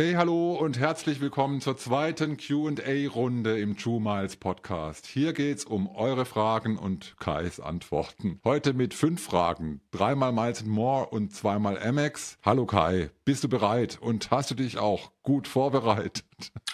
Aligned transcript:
Hey, 0.00 0.12
hallo 0.12 0.54
und 0.54 0.78
herzlich 0.78 1.20
willkommen 1.20 1.60
zur 1.60 1.76
zweiten 1.76 2.36
QA-Runde 2.36 3.58
im 3.58 3.76
True 3.76 4.00
Miles 4.00 4.36
Podcast. 4.36 5.06
Hier 5.08 5.32
geht's 5.32 5.64
um 5.64 5.88
eure 5.88 6.24
Fragen 6.24 6.78
und 6.78 7.16
Kais 7.18 7.58
Antworten. 7.58 8.38
Heute 8.44 8.74
mit 8.74 8.94
fünf 8.94 9.20
Fragen. 9.20 9.80
Dreimal 9.90 10.30
Miles 10.30 10.60
and 10.60 10.70
More 10.70 11.08
und 11.08 11.34
zweimal 11.34 11.82
Amex. 11.82 12.38
Hallo 12.44 12.64
Kai, 12.64 13.10
bist 13.24 13.42
du 13.42 13.48
bereit 13.48 13.98
und 14.00 14.30
hast 14.30 14.52
du 14.52 14.54
dich 14.54 14.78
auch 14.78 15.10
gut 15.28 15.46
vorbereitet? 15.46 16.24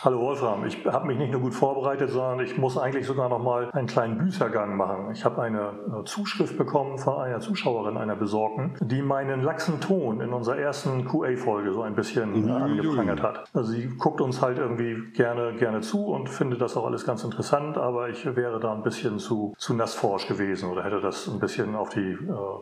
Hallo 0.05 0.21
Wolfram, 0.21 0.65
ich 0.65 0.85
habe 0.85 1.07
mich 1.07 1.19
nicht 1.19 1.33
nur 1.33 1.41
gut 1.41 1.55
vorbereitet, 1.55 2.11
sondern 2.11 2.39
ich 2.41 2.57
muss 2.57 2.79
eigentlich 2.79 3.07
sogar 3.07 3.29
noch 3.29 3.43
mal 3.43 3.71
einen 3.73 3.89
kleinen 3.89 4.19
Büßergang 4.19 4.77
machen. 4.77 5.11
Ich 5.13 5.25
habe 5.25 5.43
eine 5.43 5.73
äh, 5.89 6.05
Zuschrift 6.05 6.57
bekommen 6.57 6.99
von 6.99 7.17
einer 7.17 7.41
Zuschauerin, 7.41 7.97
einer 7.97 8.15
Besorgten, 8.15 8.75
die 8.81 9.03
meinen 9.03 9.43
laxen 9.43 9.81
Ton 9.81 10.21
in 10.21 10.33
unserer 10.33 10.59
ersten 10.59 11.05
QA-Folge 11.07 11.73
so 11.73 11.83
ein 11.83 11.97
bisschen 11.97 12.47
äh, 12.47 12.53
angeprangert 12.53 13.23
hat. 13.23 13.45
Also 13.55 13.73
sie 13.73 13.89
guckt 13.89 14.21
uns 14.21 14.41
halt 14.41 14.59
irgendwie 14.59 15.11
gerne, 15.15 15.55
gerne 15.55 15.81
zu 15.81 16.07
und 16.07 16.29
findet 16.29 16.61
das 16.61 16.77
auch 16.77 16.87
alles 16.87 17.05
ganz 17.05 17.25
interessant, 17.25 17.77
aber 17.77 18.09
ich 18.11 18.25
wäre 18.37 18.61
da 18.61 18.73
ein 18.73 18.83
bisschen 18.83 19.19
zu, 19.19 19.55
zu 19.59 19.75
nassforsch 19.75 20.29
gewesen 20.29 20.71
oder 20.71 20.85
hätte 20.85 21.01
das 21.01 21.27
ein 21.27 21.41
bisschen 21.41 21.75
auf 21.75 21.89
die 21.89 22.13
äh, 22.13 22.17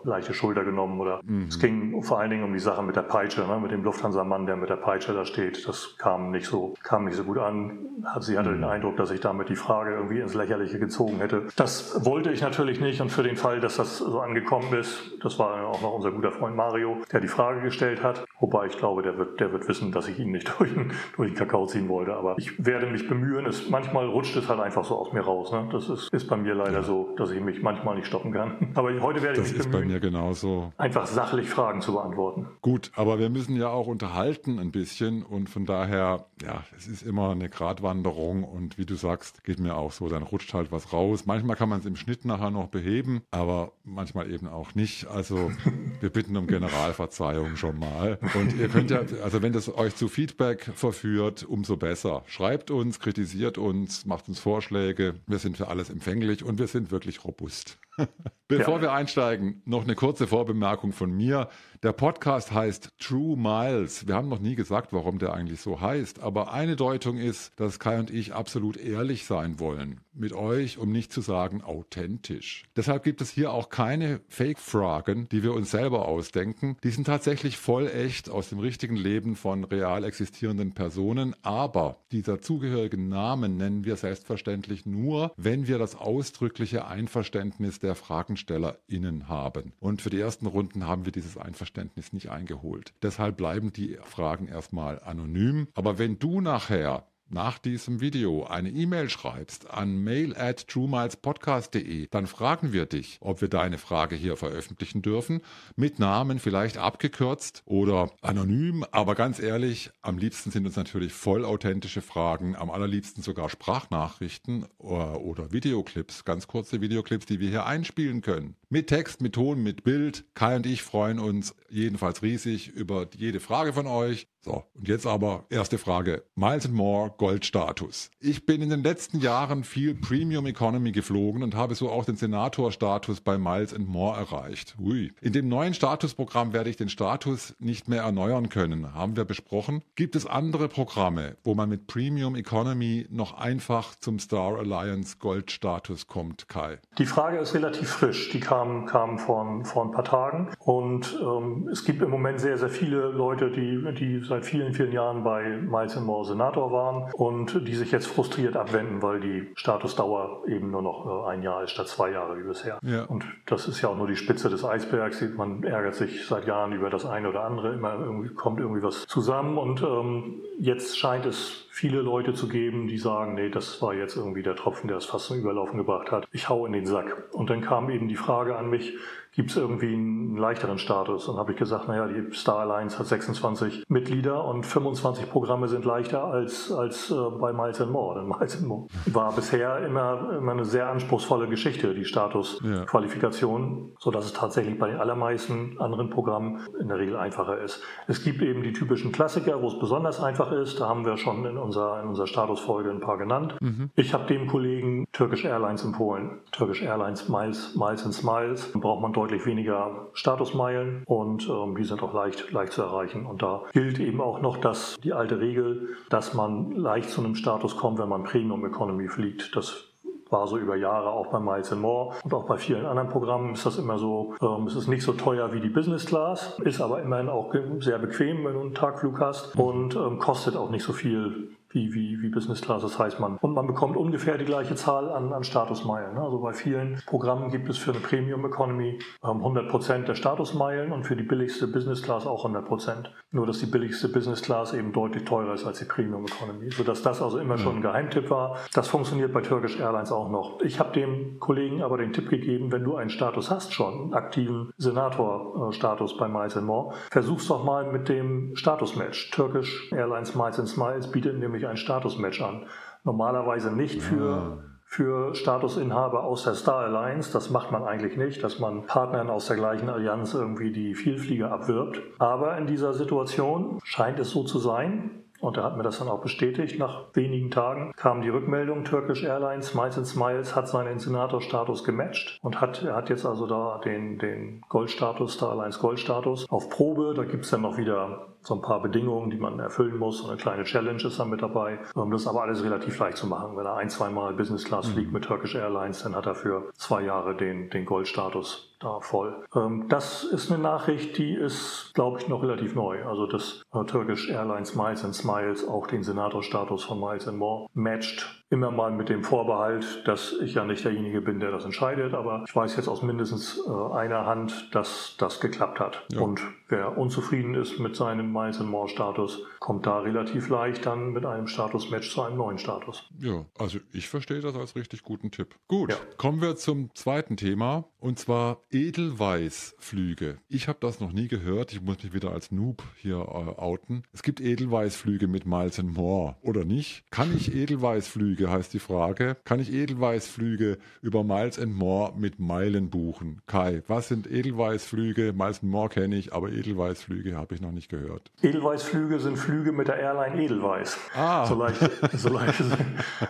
leichte 0.04 0.32
Schulter 0.32 0.64
genommen 0.64 1.00
oder 1.00 1.20
mhm. 1.24 1.48
es 1.48 1.58
ging 1.58 2.02
vor 2.02 2.20
allen 2.20 2.30
Dingen 2.30 2.44
um 2.44 2.52
die 2.52 2.60
Sache 2.60 2.82
mit 2.82 2.96
der 2.96 3.02
Peitsche, 3.02 3.42
ne, 3.42 3.58
mit 3.60 3.72
dem 3.72 3.82
Lufthansa-Mann, 3.82 4.46
der 4.46 4.56
mit 4.56 4.70
der 4.70 4.76
Peitsche 4.76 5.12
da 5.12 5.24
steht. 5.24 5.66
Das 5.66 5.81
kam 5.98 6.30
nicht 6.30 6.46
so, 6.46 6.74
kam 6.82 7.04
nicht 7.04 7.16
so 7.16 7.24
gut 7.24 7.38
an. 7.38 7.78
Sie 8.20 8.38
hatte 8.38 8.50
den 8.50 8.58
mhm. 8.58 8.64
Eindruck, 8.64 8.96
dass 8.96 9.10
ich 9.10 9.20
damit 9.20 9.48
die 9.48 9.56
Frage 9.56 9.94
irgendwie 9.94 10.20
ins 10.20 10.34
Lächerliche 10.34 10.78
gezogen 10.78 11.18
hätte. 11.18 11.48
Das 11.56 12.04
wollte 12.04 12.30
ich 12.30 12.40
natürlich 12.40 12.80
nicht 12.80 13.00
und 13.00 13.10
für 13.10 13.22
den 13.22 13.36
Fall, 13.36 13.60
dass 13.60 13.76
das 13.76 13.98
so 13.98 14.20
angekommen 14.20 14.72
ist, 14.74 15.12
das 15.22 15.38
war 15.38 15.66
auch 15.66 15.82
noch 15.82 15.94
unser 15.94 16.10
guter 16.10 16.32
Freund 16.32 16.56
Mario, 16.56 16.98
der 17.12 17.20
die 17.20 17.28
Frage 17.28 17.60
gestellt 17.60 18.02
hat. 18.02 18.24
Wobei 18.40 18.66
ich 18.66 18.76
glaube, 18.76 19.02
der 19.02 19.18
wird, 19.18 19.40
der 19.40 19.52
wird 19.52 19.68
wissen, 19.68 19.92
dass 19.92 20.08
ich 20.08 20.18
ihn 20.18 20.32
nicht 20.32 20.52
durch, 20.58 20.70
durch 21.16 21.30
den 21.30 21.36
Kakao 21.36 21.66
ziehen 21.66 21.88
wollte. 21.88 22.14
Aber 22.14 22.36
ich 22.38 22.64
werde 22.64 22.86
mich 22.86 23.08
bemühen. 23.08 23.46
Es, 23.46 23.68
manchmal 23.68 24.06
rutscht 24.06 24.36
es 24.36 24.48
halt 24.48 24.60
einfach 24.60 24.84
so 24.84 24.96
aus 24.96 25.12
mir 25.12 25.20
raus. 25.20 25.52
Ne? 25.52 25.68
Das 25.72 25.88
ist, 25.88 26.08
ist 26.12 26.28
bei 26.28 26.36
mir 26.36 26.54
leider 26.54 26.78
ja. 26.78 26.82
so, 26.82 27.14
dass 27.16 27.30
ich 27.30 27.40
mich 27.40 27.62
manchmal 27.62 27.96
nicht 27.96 28.06
stoppen 28.06 28.32
kann. 28.32 28.70
Aber 28.74 28.90
heute 29.00 29.22
werde 29.22 29.40
ich 29.40 29.48
das 29.48 29.52
mich 29.52 29.70
bemühen, 29.70 29.88
bei 29.88 29.94
mir 29.94 30.00
genauso. 30.00 30.72
einfach 30.76 31.06
sachlich 31.06 31.48
Fragen 31.48 31.80
zu 31.80 31.92
beantworten. 31.92 32.46
Gut, 32.60 32.90
aber 32.94 33.18
wir 33.18 33.30
müssen 33.30 33.56
ja 33.56 33.68
auch 33.68 33.86
unterhalten 33.86 34.58
ein 34.58 34.70
bisschen 34.70 35.22
und 35.22 35.48
von 35.48 35.61
daher, 35.66 36.26
ja, 36.42 36.64
es 36.76 36.86
ist 36.86 37.02
immer 37.02 37.30
eine 37.30 37.48
Gratwanderung 37.48 38.44
und 38.44 38.78
wie 38.78 38.86
du 38.86 38.94
sagst, 38.94 39.44
geht 39.44 39.58
mir 39.58 39.76
auch 39.76 39.92
so, 39.92 40.08
dann 40.08 40.22
rutscht 40.22 40.54
halt 40.54 40.72
was 40.72 40.92
raus. 40.92 41.26
Manchmal 41.26 41.56
kann 41.56 41.68
man 41.68 41.80
es 41.80 41.86
im 41.86 41.96
Schnitt 41.96 42.24
nachher 42.24 42.50
noch 42.50 42.68
beheben, 42.68 43.22
aber 43.30 43.72
manchmal 43.84 44.30
eben 44.30 44.48
auch 44.48 44.74
nicht. 44.74 45.06
Also 45.06 45.50
wir 46.00 46.10
bitten 46.10 46.36
um 46.36 46.46
Generalverzeihung 46.46 47.56
schon 47.56 47.78
mal. 47.78 48.18
Und 48.34 48.58
ihr 48.58 48.68
könnt 48.68 48.90
ja, 48.90 49.00
also 49.22 49.42
wenn 49.42 49.52
das 49.52 49.74
euch 49.74 49.94
zu 49.94 50.08
Feedback 50.08 50.70
verführt, 50.74 51.44
umso 51.44 51.76
besser. 51.76 52.22
Schreibt 52.26 52.70
uns, 52.70 53.00
kritisiert 53.00 53.58
uns, 53.58 54.06
macht 54.06 54.28
uns 54.28 54.38
Vorschläge. 54.38 55.14
Wir 55.26 55.38
sind 55.38 55.56
für 55.56 55.68
alles 55.68 55.90
empfänglich 55.90 56.44
und 56.44 56.58
wir 56.58 56.66
sind 56.66 56.90
wirklich 56.90 57.24
robust. 57.24 57.78
Bevor 58.48 58.76
ja. 58.76 58.82
wir 58.82 58.92
einsteigen, 58.92 59.62
noch 59.64 59.84
eine 59.84 59.94
kurze 59.94 60.26
Vorbemerkung 60.26 60.92
von 60.92 61.10
mir. 61.10 61.48
Der 61.82 61.92
Podcast 61.92 62.52
heißt 62.52 62.90
True 62.98 63.36
Miles. 63.36 64.06
Wir 64.06 64.14
haben 64.14 64.28
noch 64.28 64.40
nie 64.40 64.54
gesagt, 64.54 64.92
warum 64.92 65.18
der 65.18 65.32
eigentlich 65.32 65.60
so 65.60 65.80
heißt, 65.80 66.20
aber 66.20 66.52
eine 66.52 66.76
Deutung 66.76 67.16
ist, 67.16 67.58
dass 67.58 67.78
Kai 67.78 67.98
und 67.98 68.10
ich 68.10 68.34
absolut 68.34 68.76
ehrlich 68.76 69.26
sein 69.26 69.58
wollen 69.58 70.00
mit 70.14 70.32
euch, 70.32 70.78
um 70.78 70.92
nicht 70.92 71.12
zu 71.12 71.20
sagen 71.20 71.62
authentisch. 71.62 72.64
Deshalb 72.76 73.02
gibt 73.02 73.20
es 73.20 73.30
hier 73.30 73.52
auch 73.52 73.68
keine 73.68 74.20
Fake-Fragen, 74.28 75.28
die 75.30 75.42
wir 75.42 75.52
uns 75.54 75.70
selber 75.70 76.06
ausdenken. 76.06 76.76
Die 76.82 76.90
sind 76.90 77.06
tatsächlich 77.06 77.56
voll 77.56 77.88
echt 77.88 78.28
aus 78.28 78.48
dem 78.48 78.58
richtigen 78.58 78.96
Leben 78.96 79.36
von 79.36 79.64
real 79.64 80.04
existierenden 80.04 80.72
Personen, 80.72 81.34
aber 81.42 81.98
die 82.12 82.22
dazugehörigen 82.22 83.08
Namen 83.08 83.56
nennen 83.56 83.84
wir 83.84 83.96
selbstverständlich 83.96 84.86
nur, 84.86 85.32
wenn 85.36 85.66
wir 85.66 85.78
das 85.78 85.94
ausdrückliche 85.94 86.86
Einverständnis 86.86 87.78
der 87.78 87.94
FragenstellerInnen 87.94 89.28
haben. 89.28 89.72
Und 89.80 90.02
für 90.02 90.10
die 90.10 90.20
ersten 90.20 90.46
Runden 90.46 90.86
haben 90.86 91.04
wir 91.04 91.12
dieses 91.12 91.36
Einverständnis 91.36 92.12
nicht 92.12 92.30
eingeholt. 92.30 92.92
Deshalb 93.02 93.36
bleiben 93.36 93.72
die 93.72 93.98
Fragen 94.04 94.48
erstmal 94.48 95.00
anonym. 95.00 95.68
Aber 95.74 95.98
wenn 95.98 96.18
du 96.18 96.40
nachher 96.40 97.06
nach 97.32 97.58
diesem 97.58 98.00
Video 98.00 98.44
eine 98.44 98.70
E-Mail 98.70 99.08
schreibst 99.08 99.70
an 99.70 99.96
mail 99.96 100.36
at 100.36 100.68
truemilespodcast.de, 100.68 102.08
dann 102.10 102.26
fragen 102.26 102.72
wir 102.72 102.86
dich, 102.86 103.18
ob 103.20 103.40
wir 103.40 103.48
deine 103.48 103.78
Frage 103.78 104.16
hier 104.16 104.36
veröffentlichen 104.36 105.02
dürfen, 105.02 105.40
mit 105.76 105.98
Namen 105.98 106.38
vielleicht 106.38 106.78
abgekürzt 106.78 107.62
oder 107.64 108.10
anonym, 108.20 108.84
aber 108.90 109.14
ganz 109.14 109.40
ehrlich, 109.40 109.90
am 110.02 110.18
liebsten 110.18 110.50
sind 110.50 110.66
uns 110.66 110.76
natürlich 110.76 111.12
vollauthentische 111.12 112.02
Fragen, 112.02 112.56
am 112.56 112.70
allerliebsten 112.70 113.22
sogar 113.22 113.48
Sprachnachrichten 113.48 114.66
oder, 114.78 115.20
oder 115.20 115.52
Videoclips, 115.52 116.24
ganz 116.24 116.46
kurze 116.46 116.80
Videoclips, 116.80 117.26
die 117.26 117.40
wir 117.40 117.48
hier 117.48 117.66
einspielen 117.66 118.20
können. 118.20 118.56
Mit 118.68 118.86
Text, 118.86 119.20
mit 119.20 119.34
Ton, 119.34 119.62
mit 119.62 119.84
Bild. 119.84 120.24
Kai 120.34 120.56
und 120.56 120.66
ich 120.66 120.82
freuen 120.82 121.18
uns 121.18 121.54
jedenfalls 121.68 122.22
riesig 122.22 122.68
über 122.68 123.06
jede 123.14 123.38
Frage 123.38 123.74
von 123.74 123.86
euch. 123.86 124.28
So, 124.40 124.64
und 124.74 124.88
jetzt 124.88 125.06
aber 125.06 125.44
erste 125.50 125.78
Frage. 125.78 126.24
Miles 126.34 126.64
and 126.64 126.74
More 126.74 127.14
Goldstatus. 127.22 128.10
Ich 128.18 128.46
bin 128.46 128.62
in 128.62 128.70
den 128.70 128.82
letzten 128.82 129.20
Jahren 129.20 129.62
viel 129.62 129.94
Premium 129.94 130.44
Economy 130.44 130.90
geflogen 130.90 131.44
und 131.44 131.54
habe 131.54 131.76
so 131.76 131.88
auch 131.88 132.04
den 132.04 132.16
Senator-Status 132.16 133.20
bei 133.20 133.38
Miles 133.38 133.72
and 133.72 133.88
More 133.88 134.18
erreicht. 134.18 134.74
Ui. 134.80 135.12
In 135.20 135.32
dem 135.32 135.46
neuen 135.46 135.72
Statusprogramm 135.72 136.52
werde 136.52 136.68
ich 136.68 136.76
den 136.76 136.88
Status 136.88 137.54
nicht 137.60 137.86
mehr 137.86 138.02
erneuern 138.02 138.48
können. 138.48 138.92
Haben 138.92 139.14
wir 139.14 139.24
besprochen? 139.24 139.84
Gibt 139.94 140.16
es 140.16 140.26
andere 140.26 140.66
Programme, 140.66 141.36
wo 141.44 141.54
man 141.54 141.68
mit 141.68 141.86
Premium 141.86 142.34
Economy 142.34 143.06
noch 143.08 143.38
einfach 143.38 143.94
zum 143.94 144.18
Star 144.18 144.58
Alliance 144.58 145.18
Goldstatus 145.20 146.08
kommt, 146.08 146.48
Kai? 146.48 146.80
Die 146.98 147.06
Frage 147.06 147.38
ist 147.38 147.54
relativ 147.54 147.88
frisch. 147.88 148.30
Die 148.30 148.40
kam, 148.40 148.86
kam 148.86 149.20
vor, 149.20 149.64
vor 149.64 149.84
ein 149.84 149.92
paar 149.92 150.02
Tagen. 150.02 150.50
Und 150.58 151.16
ähm, 151.22 151.68
es 151.70 151.84
gibt 151.84 152.02
im 152.02 152.10
Moment 152.10 152.40
sehr, 152.40 152.58
sehr 152.58 152.68
viele 152.68 153.12
Leute, 153.12 153.52
die, 153.52 153.94
die 153.94 154.24
seit 154.26 154.44
vielen, 154.44 154.74
vielen 154.74 154.90
Jahren 154.90 155.22
bei 155.22 155.58
Miles 155.58 155.94
More 156.00 156.24
Senator 156.24 156.72
waren 156.72 157.11
und 157.14 157.66
die 157.66 157.74
sich 157.74 157.92
jetzt 157.92 158.06
frustriert 158.06 158.56
abwenden, 158.56 159.02
weil 159.02 159.20
die 159.20 159.50
Statusdauer 159.54 160.42
eben 160.46 160.70
nur 160.70 160.82
noch 160.82 161.26
äh, 161.26 161.30
ein 161.30 161.42
Jahr 161.42 161.62
ist 161.62 161.70
statt 161.70 161.88
zwei 161.88 162.10
Jahre 162.10 162.38
wie 162.38 162.44
bisher. 162.44 162.78
Ja. 162.82 163.04
Und 163.04 163.24
das 163.46 163.68
ist 163.68 163.80
ja 163.82 163.88
auch 163.88 163.96
nur 163.96 164.06
die 164.06 164.16
Spitze 164.16 164.48
des 164.48 164.64
Eisbergs. 164.64 165.22
Man 165.36 165.62
ärgert 165.62 165.94
sich 165.94 166.26
seit 166.26 166.46
Jahren 166.46 166.72
über 166.72 166.90
das 166.90 167.06
eine 167.06 167.28
oder 167.28 167.44
andere. 167.44 167.72
Immer 167.72 167.94
irgendwie 167.94 168.34
kommt 168.34 168.60
irgendwie 168.60 168.82
was 168.82 169.06
zusammen 169.06 169.58
und 169.58 169.82
ähm, 169.82 170.42
jetzt 170.58 170.98
scheint 170.98 171.26
es 171.26 171.66
viele 171.70 172.02
Leute 172.02 172.34
zu 172.34 172.48
geben, 172.48 172.86
die 172.86 172.98
sagen, 172.98 173.34
nee, 173.34 173.48
das 173.48 173.80
war 173.80 173.94
jetzt 173.94 174.16
irgendwie 174.16 174.42
der 174.42 174.56
Tropfen, 174.56 174.88
der 174.88 174.98
es 174.98 175.06
fast 175.06 175.26
zum 175.26 175.38
Überlaufen 175.38 175.78
gebracht 175.78 176.12
hat. 176.12 176.28
Ich 176.30 176.48
hau 176.48 176.66
in 176.66 176.72
den 176.72 176.86
Sack. 176.86 177.24
Und 177.32 177.50
dann 177.50 177.62
kam 177.62 177.90
eben 177.90 178.08
die 178.08 178.16
Frage 178.16 178.56
an 178.56 178.68
mich, 178.68 178.94
gibt 179.32 179.50
es 179.50 179.56
irgendwie 179.56 179.94
einen 179.94 180.36
leichteren 180.36 180.78
Status. 180.78 181.26
Und 181.28 181.38
habe 181.38 181.52
ich 181.52 181.58
gesagt, 181.58 181.88
naja, 181.88 182.06
die 182.06 182.34
Star 182.34 182.60
Alliance 182.60 182.98
hat 182.98 183.06
26 183.06 183.84
Mitglieder 183.88 184.44
und 184.44 184.66
25 184.66 185.30
Programme 185.30 185.68
sind 185.68 185.84
leichter 185.84 186.24
als, 186.24 186.70
als 186.70 187.10
äh, 187.10 187.14
bei 187.40 187.52
Miles 187.52 187.80
More. 187.86 188.20
Denn 188.20 188.28
Miles 188.28 188.60
More 188.60 188.86
war 189.06 189.32
bisher 189.32 189.78
immer, 189.86 190.36
immer 190.36 190.52
eine 190.52 190.64
sehr 190.64 190.88
anspruchsvolle 190.88 191.48
Geschichte, 191.48 191.94
die 191.94 192.04
Statusqualifikation, 192.04 193.88
ja. 193.88 193.96
sodass 193.98 194.26
es 194.26 194.32
tatsächlich 194.34 194.78
bei 194.78 194.88
den 194.88 194.98
allermeisten 194.98 195.80
anderen 195.80 196.10
Programmen 196.10 196.60
in 196.78 196.88
der 196.88 196.98
Regel 196.98 197.16
einfacher 197.16 197.58
ist. 197.58 197.82
Es 198.06 198.22
gibt 198.22 198.42
eben 198.42 198.62
die 198.62 198.74
typischen 198.74 199.12
Klassiker, 199.12 199.62
wo 199.62 199.68
es 199.68 199.78
besonders 199.78 200.22
einfach 200.22 200.52
ist. 200.52 200.78
Da 200.80 200.88
haben 200.88 201.06
wir 201.06 201.16
schon 201.16 201.46
in 201.46 201.56
unserer, 201.56 202.02
in 202.02 202.08
unserer 202.08 202.26
Statusfolge 202.26 202.90
ein 202.90 203.00
paar 203.00 203.16
genannt. 203.16 203.56
Mhm. 203.60 203.90
Ich 203.94 204.12
habe 204.12 204.26
dem 204.26 204.46
Kollegen 204.46 205.06
Turkish 205.12 205.46
Airlines 205.46 205.84
empfohlen. 205.84 206.40
Turkish 206.50 206.82
Airlines 206.82 207.30
Miles, 207.30 207.74
Miles 207.74 208.04
and 208.04 208.12
Smiles. 208.12 208.70
Braucht 208.72 209.00
man 209.00 209.12
deutlich 209.22 209.46
weniger 209.46 210.08
Statusmeilen 210.14 211.04
und 211.06 211.48
ähm, 211.48 211.76
die 211.76 211.84
sind 211.84 212.02
auch 212.02 212.12
leicht, 212.12 212.50
leicht 212.50 212.72
zu 212.72 212.82
erreichen. 212.82 213.24
Und 213.24 213.40
da 213.40 213.62
gilt 213.72 214.00
eben 214.00 214.20
auch 214.20 214.40
noch 214.40 214.56
dass 214.56 214.96
die 215.02 215.12
alte 215.12 215.38
Regel, 215.38 215.90
dass 216.10 216.34
man 216.34 216.72
leicht 216.72 217.10
zu 217.10 217.20
einem 217.20 217.36
Status 217.36 217.76
kommt, 217.76 217.98
wenn 217.98 218.08
man 218.08 218.24
Premium 218.24 218.64
Economy 218.66 219.08
fliegt. 219.08 219.54
Das 219.54 219.92
war 220.28 220.48
so 220.48 220.56
über 220.56 220.74
Jahre 220.74 221.10
auch 221.10 221.28
bei 221.28 221.38
Miles 221.38 221.70
More 221.76 222.14
und 222.24 222.34
auch 222.34 222.46
bei 222.46 222.56
vielen 222.56 222.86
anderen 222.86 223.10
Programmen 223.10 223.52
ist 223.52 223.66
das 223.66 223.78
immer 223.78 223.98
so, 223.98 224.34
ähm, 224.40 224.66
es 224.66 224.74
ist 224.74 224.88
nicht 224.88 225.02
so 225.02 225.12
teuer 225.12 225.52
wie 225.52 225.60
die 225.60 225.68
Business 225.68 226.06
Class, 226.06 226.58
ist 226.64 226.80
aber 226.80 227.02
immerhin 227.02 227.28
auch 227.28 227.54
sehr 227.80 227.98
bequem, 227.98 228.44
wenn 228.44 228.54
du 228.54 228.60
einen 228.60 228.74
Tagflug 228.74 229.20
hast 229.20 229.56
und 229.56 229.94
ähm, 229.94 230.18
kostet 230.18 230.56
auch 230.56 230.70
nicht 230.70 230.84
so 230.84 230.92
viel 230.92 231.50
wie, 231.72 231.94
wie, 231.94 232.20
wie 232.22 232.28
Business 232.28 232.60
Class. 232.60 232.82
Das 232.82 232.98
heißt, 232.98 233.20
man, 233.20 233.36
und 233.38 233.54
man 233.54 233.66
bekommt 233.66 233.96
ungefähr 233.96 234.38
die 234.38 234.44
gleiche 234.44 234.74
Zahl 234.74 235.10
an, 235.10 235.32
an 235.32 235.44
Statusmeilen. 235.44 236.14
Ne? 236.14 236.20
Also 236.20 236.38
bei 236.38 236.52
vielen 236.52 237.00
Programmen 237.06 237.50
gibt 237.50 237.68
es 237.68 237.78
für 237.78 237.92
eine 237.92 238.00
Premium 238.00 238.44
Economy 238.44 238.98
100 239.22 239.64
ähm, 239.64 239.70
Prozent 239.70 240.08
der 240.08 240.14
Statusmeilen 240.14 240.92
und 240.92 241.04
für 241.04 241.16
die 241.16 241.22
billigste 241.22 241.68
Business 241.68 242.02
Class 242.02 242.26
auch 242.26 242.44
100 242.44 242.66
Prozent. 242.66 243.12
Nur, 243.30 243.46
dass 243.46 243.58
die 243.58 243.66
billigste 243.66 244.08
Business 244.08 244.42
Class 244.42 244.74
eben 244.74 244.92
deutlich 244.92 245.24
teurer 245.24 245.54
ist 245.54 245.66
als 245.66 245.78
die 245.78 245.84
Premium 245.84 246.26
Economy. 246.26 246.70
Sodass 246.70 247.02
das 247.02 247.22
also 247.22 247.38
immer 247.38 247.58
schon 247.58 247.76
ein 247.76 247.82
Geheimtipp 247.82 248.30
war. 248.30 248.56
Das 248.74 248.88
funktioniert 248.88 249.32
bei 249.32 249.40
Turkish 249.40 249.78
Airlines 249.78 250.12
auch 250.12 250.28
noch. 250.28 250.60
Ich 250.60 250.78
habe 250.78 250.92
dem 250.92 251.38
Kollegen 251.40 251.82
aber 251.82 251.98
den 251.98 252.12
Tipp 252.12 252.28
gegeben, 252.28 252.72
wenn 252.72 252.84
du 252.84 252.96
einen 252.96 253.10
Status 253.10 253.50
hast 253.50 253.72
schon, 253.72 253.94
einen 253.94 254.14
aktiven 254.14 254.72
Senator-Status 254.76 256.16
bei 256.16 256.28
Miles 256.28 256.60
More, 256.60 256.94
versuch's 257.10 257.48
doch 257.48 257.64
mal 257.64 257.90
mit 257.90 258.08
dem 258.08 258.54
Status-Match. 258.54 259.30
Turkish 259.30 259.90
Airlines 259.92 260.34
Miles 260.34 260.58
Smiles 260.72 261.10
bietet 261.10 261.38
nämlich 261.38 261.61
ein 261.66 261.76
Status-Match 261.76 262.40
an. 262.42 262.66
Normalerweise 263.04 263.72
nicht 263.72 264.00
für 264.02 264.62
für 264.92 265.34
Statusinhaber 265.34 266.22
aus 266.24 266.44
der 266.44 266.52
Star 266.52 266.80
Alliance. 266.80 267.32
Das 267.32 267.48
macht 267.48 267.72
man 267.72 267.82
eigentlich 267.82 268.18
nicht, 268.18 268.44
dass 268.44 268.58
man 268.58 268.84
Partnern 268.84 269.30
aus 269.30 269.46
der 269.46 269.56
gleichen 269.56 269.88
Allianz 269.88 270.34
irgendwie 270.34 270.70
die 270.70 270.94
Vielflieger 270.94 271.50
abwirbt. 271.50 271.98
Aber 272.18 272.58
in 272.58 272.66
dieser 272.66 272.92
Situation 272.92 273.78
scheint 273.84 274.18
es 274.18 274.28
so 274.28 274.44
zu 274.44 274.58
sein, 274.58 275.21
und 275.42 275.56
er 275.56 275.64
hat 275.64 275.76
mir 275.76 275.82
das 275.82 275.98
dann 275.98 276.08
auch 276.08 276.20
bestätigt. 276.20 276.78
Nach 276.78 277.06
wenigen 277.14 277.50
Tagen 277.50 277.92
kam 277.96 278.22
die 278.22 278.28
Rückmeldung, 278.28 278.84
Turkish 278.84 279.24
Airlines, 279.24 279.68
Smiles 279.68 279.98
and 279.98 280.06
Smiles 280.06 280.54
hat 280.54 280.68
seinen 280.68 281.00
Senator-Status 281.00 281.82
gematcht 281.82 282.38
und 282.42 282.60
hat, 282.60 282.82
er 282.84 282.94
hat 282.94 283.10
jetzt 283.10 283.26
also 283.26 283.46
da 283.46 283.80
den, 283.84 284.18
den 284.18 284.62
Goldstatus, 284.68 285.34
Star 285.34 285.50
Alliance 285.50 285.80
Goldstatus 285.80 286.48
auf 286.48 286.70
Probe. 286.70 287.14
Da 287.16 287.24
gibt 287.24 287.44
es 287.44 287.50
dann 287.50 287.62
noch 287.62 287.76
wieder 287.76 288.28
so 288.42 288.54
ein 288.54 288.62
paar 288.62 288.80
Bedingungen, 288.82 289.30
die 289.30 289.36
man 289.36 289.58
erfüllen 289.58 289.98
muss. 289.98 290.18
So 290.18 290.28
eine 290.28 290.36
kleine 290.36 290.64
Challenge 290.64 291.02
ist 291.02 291.18
dann 291.18 291.30
mit 291.30 291.42
dabei. 291.42 291.78
Ähm, 291.96 292.10
das 292.10 292.22
ist 292.22 292.28
aber 292.28 292.42
alles 292.42 292.62
relativ 292.64 292.98
leicht 292.98 293.16
zu 293.16 293.26
machen. 293.26 293.56
Wenn 293.56 293.66
er 293.66 293.76
ein, 293.76 293.90
zweimal 293.90 294.34
Business 294.34 294.64
Class 294.64 294.88
mhm. 294.88 294.92
fliegt 294.92 295.12
mit 295.12 295.24
Turkish 295.24 295.54
Airlines, 295.54 296.02
dann 296.02 296.14
hat 296.14 296.26
er 296.26 296.34
für 296.34 296.70
zwei 296.74 297.02
Jahre 297.02 297.36
den, 297.36 297.70
den 297.70 297.84
Goldstatus 297.84 298.71
da 298.82 299.00
voll. 299.00 299.44
Ähm, 299.54 299.86
das 299.88 300.24
ist 300.24 300.50
eine 300.50 300.62
Nachricht, 300.62 301.18
die 301.18 301.34
ist, 301.34 301.92
glaube 301.94 302.18
ich, 302.18 302.28
noch 302.28 302.42
relativ 302.42 302.74
neu. 302.74 303.04
Also 303.04 303.26
dass 303.26 303.62
äh, 303.72 303.84
Turkish 303.84 304.28
Airlines 304.28 304.74
Miles 304.74 305.04
and 305.04 305.14
Smiles 305.14 305.66
auch 305.66 305.86
den 305.86 306.02
Senatorstatus 306.02 306.84
von 306.84 307.00
Miles 307.00 307.28
and 307.28 307.38
More 307.38 307.68
matcht 307.74 308.41
Immer 308.52 308.70
mal 308.70 308.90
mit 308.90 309.08
dem 309.08 309.24
Vorbehalt, 309.24 310.06
dass 310.06 310.34
ich 310.42 310.52
ja 310.52 310.64
nicht 310.66 310.84
derjenige 310.84 311.22
bin, 311.22 311.40
der 311.40 311.50
das 311.50 311.64
entscheidet, 311.64 312.12
aber 312.12 312.44
ich 312.46 312.54
weiß 312.54 312.76
jetzt 312.76 312.86
aus 312.86 313.00
mindestens 313.00 313.58
äh, 313.66 313.94
einer 313.94 314.26
Hand, 314.26 314.68
dass 314.74 315.16
das 315.16 315.40
geklappt 315.40 315.80
hat. 315.80 316.04
Ja. 316.12 316.20
Und 316.20 316.42
wer 316.68 316.98
unzufrieden 316.98 317.54
ist 317.54 317.78
mit 317.78 317.96
seinem 317.96 318.30
Miles 318.30 318.60
More 318.60 318.88
Status, 318.88 319.42
kommt 319.58 319.86
da 319.86 320.00
relativ 320.00 320.50
leicht 320.50 320.84
dann 320.84 321.12
mit 321.12 321.24
einem 321.24 321.46
Status-Match 321.46 322.12
zu 322.12 322.20
einem 322.20 322.36
neuen 322.36 322.58
Status. 322.58 323.08
Ja, 323.18 323.46
also 323.58 323.78
ich 323.90 324.08
verstehe 324.08 324.40
das 324.40 324.54
als 324.54 324.76
richtig 324.76 325.02
guten 325.02 325.30
Tipp. 325.30 325.54
Gut, 325.66 325.92
ja. 325.92 325.96
kommen 326.18 326.42
wir 326.42 326.56
zum 326.56 326.94
zweiten 326.94 327.38
Thema 327.38 327.84
und 328.00 328.18
zwar 328.18 328.58
Edelweißflüge. 328.70 330.38
Ich 330.48 330.68
habe 330.68 330.78
das 330.80 331.00
noch 331.00 331.12
nie 331.12 331.28
gehört. 331.28 331.72
Ich 331.72 331.80
muss 331.80 332.02
mich 332.02 332.12
wieder 332.12 332.32
als 332.32 332.52
Noob 332.52 332.82
hier 332.96 333.16
äh, 333.16 333.60
outen. 333.60 334.02
Es 334.12 334.22
gibt 334.22 334.40
Edelweißflüge 334.40 335.26
mit 335.26 335.46
Miles 335.46 335.82
More 335.82 336.36
oder 336.42 336.64
nicht? 336.64 337.04
Kann 337.10 337.34
ich 337.34 337.54
Edelweißflüge 337.54 338.41
Edelweißflüge 338.42 338.50
heißt 338.50 338.74
die 338.74 338.78
Frage. 338.78 339.36
Kann 339.44 339.60
ich 339.60 339.72
Edelweißflüge 339.72 340.78
über 341.00 341.24
Miles 341.24 341.58
and 341.58 341.74
More 341.74 342.12
mit 342.16 342.38
Meilen 342.38 342.90
buchen? 342.90 343.40
Kai, 343.46 343.82
was 343.86 344.08
sind 344.08 344.30
Edelweißflüge? 344.30 345.32
Miles 345.32 345.62
and 345.62 345.70
More 345.70 345.88
kenne 345.88 346.16
ich, 346.16 346.32
aber 346.32 346.50
Edelweißflüge 346.50 347.36
habe 347.36 347.54
ich 347.54 347.60
noch 347.60 347.72
nicht 347.72 347.88
gehört. 347.88 348.30
Edelweißflüge 348.42 349.18
sind 349.20 349.36
Flüge 349.36 349.72
mit 349.72 349.88
der 349.88 349.98
Airline 349.98 350.42
Edelweiß. 350.42 350.98
Ah. 351.14 351.46
So 351.46 351.54
leicht, 351.54 351.78
so 352.12 352.28
leicht, 352.28 352.62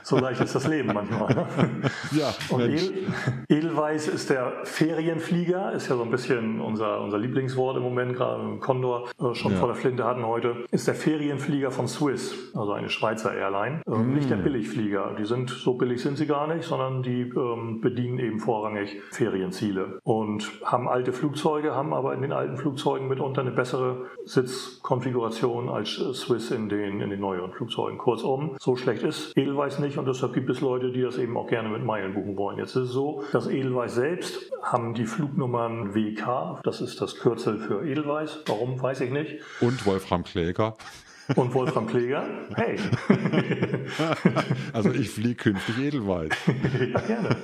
so 0.03 0.19
leicht 0.19 0.41
ist 0.41 0.55
das 0.55 0.67
Leben 0.67 0.93
manchmal. 0.93 1.47
Ja, 2.13 2.35
Und 2.51 2.63
Edel, 2.63 2.93
Edelweiß 3.49 4.09
ist 4.09 4.31
der 4.31 4.53
Ferienflieger, 4.65 5.73
ist 5.73 5.89
ja 5.89 5.97
so 5.97 6.03
ein 6.03 6.11
bisschen 6.11 6.61
unser, 6.61 7.01
unser 7.01 7.19
Lieblingswort 7.19 7.77
im 7.77 7.83
Moment, 7.83 8.15
gerade 8.15 8.43
im 8.43 8.61
Condor 8.61 9.09
äh, 9.21 9.35
schon 9.35 9.53
ja. 9.53 9.59
vor 9.59 9.69
der 9.69 9.77
Flinte 9.77 10.05
hatten 10.05 10.27
heute, 10.27 10.65
ist 10.71 10.87
der 10.87 10.95
Ferienflieger 10.95 11.71
von 11.71 11.89
Swiss, 11.89 12.35
also 12.55 12.73
eine 12.73 12.89
Schweizer 12.89 13.35
Airline. 13.35 13.81
Mm. 13.87 14.15
Nicht 14.15 14.31
der 14.31 14.37
Billigflieger 14.37 15.02
billiger. 15.03 15.17
Die 15.17 15.25
sind 15.25 15.51
so 15.51 15.75
billig 15.75 16.03
sind 16.03 16.17
sie 16.17 16.27
gar 16.27 16.53
nicht, 16.53 16.65
sondern 16.65 17.03
die 17.03 17.23
ähm, 17.23 17.81
bedienen 17.81 18.19
eben 18.19 18.39
vorrangig 18.39 19.01
Ferienziele 19.11 20.01
und 20.05 20.51
haben 20.65 20.89
alte 20.89 21.13
Flugzeuge, 21.13 21.75
haben 21.75 21.93
aber 21.93 22.15
in 22.15 22.23
den 22.23 22.33
alten 22.33 22.57
Flugzeugen 22.57 23.09
mitunter 23.09 23.43
eine 23.43 23.51
bessere 23.51 24.07
Sitzkonfiguration 24.25 25.69
als 25.69 25.91
Swiss 25.91 26.51
in 26.51 26.69
den, 26.69 27.01
in 27.01 27.11
den 27.11 27.21
neueren 27.21 27.53
Flugzeugen. 27.53 27.99
Kurzum, 27.99 28.57
so 28.59 28.77
schlecht 28.77 29.03
ist 29.03 29.37
Edelweiss 29.37 29.79
nicht 29.79 29.99
und 29.99 30.07
deshalb 30.07 30.33
gibt 30.33 30.51
es 30.51 30.61
Leute, 30.61 30.93
die 30.93 31.03
das 31.03 31.19
eben 31.19 31.37
auch 31.37 31.47
gerne 31.47 31.69
mit 31.69 31.85
Meilen 31.85 32.15
buchen 32.15 32.37
wollen. 32.37 32.59
Jetzt 32.59 32.77
ist 32.77 32.89
es 32.89 32.93
so, 32.93 33.23
dass 33.33 33.47
Edelweiss 33.47 33.95
selbst 33.95 34.51
haben 34.63 34.95
die 34.95 35.07
Flugnummern 35.07 35.95
WK, 35.95 36.61
das 36.63 36.81
ist 36.81 37.01
das 37.01 37.17
Kürzel 37.17 37.59
für 37.59 37.87
Edelweiss. 37.87 38.43
Warum, 38.47 38.81
weiß 38.81 39.01
ich 39.01 39.11
nicht. 39.11 39.41
Und 39.61 39.85
Wolfram 39.87 40.25
Kläger. 40.25 40.77
Und 41.37 41.55
Wolfram 41.55 41.87
Kläger? 41.87 42.25
Hey. 42.55 42.79
also 44.73 44.91
ich 44.91 45.11
fliege 45.11 45.37
künftig 45.37 45.79
Edelweiß. 45.79 46.31
ja, 46.93 47.01
gerne. 47.01 47.37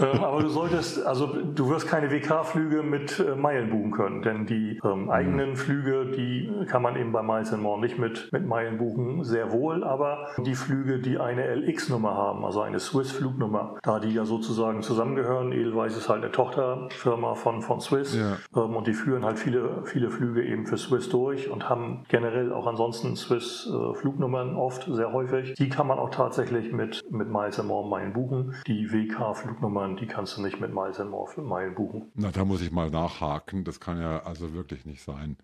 ähm, 0.00 0.24
aber 0.24 0.42
du 0.42 0.48
solltest, 0.48 1.04
also 1.04 1.26
du 1.26 1.68
wirst 1.70 1.88
keine 1.88 2.10
WK-Flüge 2.10 2.82
mit 2.82 3.18
äh, 3.18 3.34
Meilen 3.34 3.70
buchen 3.70 3.90
können, 3.90 4.22
denn 4.22 4.46
die 4.46 4.80
ähm, 4.84 5.10
eigenen 5.10 5.50
mhm. 5.50 5.56
Flüge, 5.56 6.06
die 6.16 6.50
kann 6.66 6.82
man 6.82 6.96
eben 6.96 7.12
bei 7.12 7.22
Miles 7.22 7.52
More 7.52 7.80
nicht 7.80 7.98
mit, 7.98 8.32
mit 8.32 8.46
Meilen 8.46 8.78
buchen, 8.78 9.24
sehr 9.24 9.52
wohl, 9.52 9.84
aber 9.84 10.28
die 10.38 10.54
Flüge, 10.54 10.98
die 10.98 11.18
eine 11.18 11.54
LX-Nummer 11.54 12.14
haben, 12.14 12.44
also 12.44 12.60
eine 12.60 12.80
Swiss-Flugnummer, 12.80 13.76
da 13.82 13.98
die 13.98 14.14
ja 14.14 14.24
sozusagen 14.24 14.82
zusammengehören, 14.82 15.52
Edelweiß 15.52 15.96
ist 15.96 16.08
halt 16.08 16.22
eine 16.22 16.32
Tochterfirma 16.32 17.34
von, 17.34 17.60
von 17.60 17.80
Swiss 17.80 18.16
ja. 18.16 18.36
ähm, 18.56 18.76
und 18.76 18.86
die 18.86 18.94
führen 18.94 19.24
halt 19.24 19.38
viele, 19.38 19.82
viele 19.84 20.10
Flüge 20.10 20.44
eben 20.44 20.66
für 20.66 20.78
Swiss 20.78 21.08
durch 21.08 21.50
und 21.50 21.68
haben 21.68 22.04
generell 22.08 22.52
auch 22.52 22.66
ansonsten 22.66 22.83
ansonsten 22.84 23.16
Swiss 23.16 23.66
äh, 23.66 23.94
Flugnummern 23.94 24.56
oft, 24.56 24.86
sehr 24.90 25.12
häufig. 25.12 25.54
Die 25.54 25.68
kann 25.68 25.86
man 25.86 25.98
auch 25.98 26.10
tatsächlich 26.10 26.72
mit, 26.72 27.02
mit 27.10 27.28
Miles 27.28 27.62
More 27.62 27.88
Meilen 27.88 28.12
buchen. 28.12 28.54
Die 28.66 28.92
WK-Flugnummern, 28.92 29.96
die 29.96 30.06
kannst 30.06 30.36
du 30.36 30.42
nicht 30.42 30.60
mit 30.60 30.74
Miles 30.74 30.98
More 30.98 31.40
Meilen 31.40 31.74
buchen. 31.74 32.10
Na, 32.14 32.30
da 32.30 32.44
muss 32.44 32.60
ich 32.60 32.70
mal 32.70 32.90
nachhaken. 32.90 33.64
Das 33.64 33.80
kann 33.80 34.00
ja 34.00 34.22
also 34.24 34.52
wirklich 34.52 34.84
nicht 34.84 35.02
sein. 35.02 35.36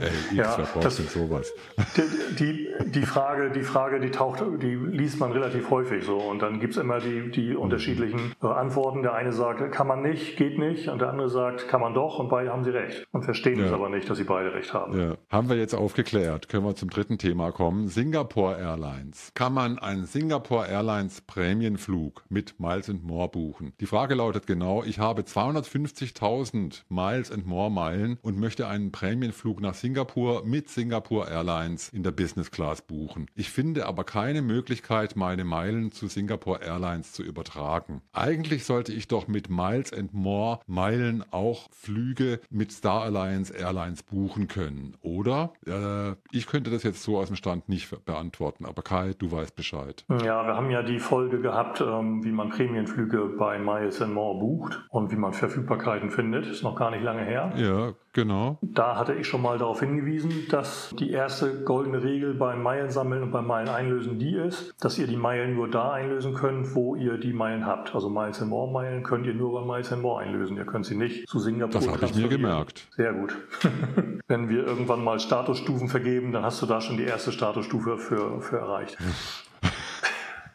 Ey, 0.00 0.08
X, 0.30 0.34
ja, 0.34 0.56
braucht 0.56 0.98
denn 0.98 1.06
sowas? 1.06 1.52
Die, 1.96 2.34
die, 2.38 2.90
die, 2.90 3.06
Frage, 3.06 3.50
die 3.50 3.62
Frage, 3.62 4.00
die 4.00 4.10
taucht, 4.10 4.42
die 4.62 4.74
liest 4.74 5.20
man 5.20 5.32
relativ 5.32 5.70
häufig 5.70 6.04
so. 6.04 6.16
Und 6.16 6.40
dann 6.40 6.60
gibt 6.60 6.74
es 6.74 6.78
immer 6.78 6.98
die, 6.98 7.30
die 7.30 7.50
mhm. 7.50 7.58
unterschiedlichen 7.58 8.32
äh, 8.42 8.46
Antworten. 8.46 9.02
Der 9.02 9.14
eine 9.14 9.32
sagt, 9.32 9.70
kann 9.72 9.86
man 9.86 10.02
nicht, 10.02 10.36
geht 10.36 10.58
nicht. 10.58 10.88
Und 10.88 11.00
der 11.00 11.10
andere 11.10 11.28
sagt, 11.28 11.68
kann 11.68 11.80
man 11.80 11.92
doch. 11.92 12.18
Und 12.18 12.30
beide 12.30 12.50
haben 12.50 12.64
sie 12.64 12.70
recht. 12.70 13.06
Und 13.12 13.24
verstehen 13.24 13.58
ja. 13.58 13.66
es 13.66 13.72
aber 13.72 13.90
nicht, 13.90 14.08
dass 14.08 14.16
sie 14.16 14.24
beide 14.24 14.54
recht 14.54 14.72
haben. 14.72 14.98
Ja. 14.98 15.16
Haben 15.28 15.48
wir 15.50 15.56
jetzt 15.56 15.74
aufgeklärt. 15.74 16.48
Können 16.48 16.64
wir 16.64 16.74
zum 16.74 16.85
dritten 16.88 17.18
Thema 17.18 17.52
kommen. 17.52 17.88
Singapore 17.88 18.58
Airlines. 18.58 19.32
Kann 19.34 19.52
man 19.52 19.78
einen 19.78 20.06
Singapore 20.06 20.68
Airlines 20.68 21.20
Prämienflug 21.20 22.24
mit 22.28 22.58
Miles 22.60 22.88
and 22.88 23.04
More 23.04 23.28
buchen? 23.28 23.72
Die 23.80 23.86
Frage 23.86 24.14
lautet 24.14 24.46
genau, 24.46 24.82
ich 24.84 24.98
habe 24.98 25.22
250.000 25.22 26.82
Miles 26.88 27.30
and 27.30 27.46
More 27.46 27.70
Meilen 27.70 28.18
und 28.22 28.38
möchte 28.38 28.68
einen 28.68 28.92
Prämienflug 28.92 29.60
nach 29.60 29.74
Singapur 29.74 30.44
mit 30.44 30.68
Singapore 30.68 31.30
Airlines 31.30 31.88
in 31.90 32.02
der 32.02 32.12
Business 32.12 32.50
Class 32.50 32.82
buchen. 32.82 33.26
Ich 33.34 33.50
finde 33.50 33.86
aber 33.86 34.04
keine 34.04 34.42
Möglichkeit, 34.42 35.16
meine 35.16 35.44
Meilen 35.44 35.92
zu 35.92 36.08
Singapore 36.08 36.62
Airlines 36.62 37.12
zu 37.12 37.22
übertragen. 37.22 38.02
Eigentlich 38.12 38.64
sollte 38.64 38.92
ich 38.92 39.08
doch 39.08 39.28
mit 39.28 39.50
Miles 39.50 39.92
and 39.92 40.14
More 40.14 40.60
Meilen 40.66 41.24
auch 41.30 41.68
Flüge 41.70 42.40
mit 42.50 42.72
Star 42.72 43.02
Alliance 43.02 43.52
Airlines 43.52 44.02
buchen 44.02 44.48
können, 44.48 44.96
oder? 45.00 45.52
Äh, 45.66 46.16
ich 46.36 46.46
könnte 46.46 46.70
das 46.76 46.82
jetzt 46.84 47.02
so 47.02 47.18
aus 47.18 47.28
dem 47.28 47.36
Stand 47.36 47.68
nicht 47.68 48.04
beantworten. 48.04 48.64
Aber 48.64 48.82
Kai, 48.82 49.14
du 49.18 49.32
weißt 49.32 49.56
Bescheid. 49.56 50.04
Ja, 50.08 50.46
wir 50.46 50.54
haben 50.54 50.70
ja 50.70 50.82
die 50.82 50.98
Folge 50.98 51.40
gehabt, 51.40 51.80
ähm, 51.80 52.22
wie 52.24 52.32
man 52.32 52.50
Prämienflüge 52.50 53.34
bei 53.38 53.58
Miles 53.58 54.00
More 54.06 54.38
bucht 54.38 54.84
und 54.90 55.10
wie 55.10 55.16
man 55.16 55.32
Verfügbarkeiten 55.32 56.10
findet. 56.10 56.46
Ist 56.46 56.62
noch 56.62 56.76
gar 56.76 56.90
nicht 56.90 57.02
lange 57.02 57.24
her. 57.24 57.52
Ja, 57.56 57.94
genau. 58.12 58.58
Da 58.62 58.96
hatte 58.96 59.14
ich 59.14 59.26
schon 59.26 59.42
mal 59.42 59.58
darauf 59.58 59.80
hingewiesen, 59.80 60.46
dass 60.50 60.94
die 60.98 61.10
erste 61.10 61.64
goldene 61.64 62.02
Regel 62.02 62.34
beim 62.34 62.62
Meilensammeln 62.62 63.22
und 63.22 63.30
beim 63.30 63.46
Meileneinlösen 63.46 64.18
die 64.18 64.34
ist, 64.34 64.74
dass 64.80 64.98
ihr 64.98 65.06
die 65.06 65.16
Meilen 65.16 65.54
nur 65.54 65.68
da 65.68 65.92
einlösen 65.92 66.34
könnt, 66.34 66.74
wo 66.74 66.94
ihr 66.94 67.18
die 67.18 67.32
Meilen 67.32 67.66
habt. 67.66 67.94
Also 67.94 68.10
Miles 68.10 68.40
More 68.44 68.70
Meilen 68.70 69.02
könnt 69.02 69.26
ihr 69.26 69.34
nur 69.34 69.60
bei 69.60 69.66
Miles 69.66 69.90
More 69.96 70.20
einlösen. 70.20 70.56
Ihr 70.56 70.66
könnt 70.66 70.86
sie 70.86 70.96
nicht 70.96 71.28
zu 71.28 71.38
Singapur 71.38 71.80
Das 71.80 71.88
habe 71.88 72.04
ich 72.04 72.14
mir 72.14 72.28
gemerkt. 72.28 72.88
Sehr 72.96 73.12
gut. 73.14 73.36
Wenn 74.28 74.48
wir 74.48 74.66
irgendwann 74.66 75.02
mal 75.02 75.18
Statusstufen 75.18 75.88
vergeben, 75.88 76.32
dann 76.32 76.44
hast 76.44 76.60
du 76.60 76.65
da 76.66 76.80
schon 76.80 76.96
die 76.96 77.04
erste 77.04 77.32
Statusstufe 77.32 77.98
für, 77.98 78.40
für 78.40 78.58
erreicht. 78.58 78.96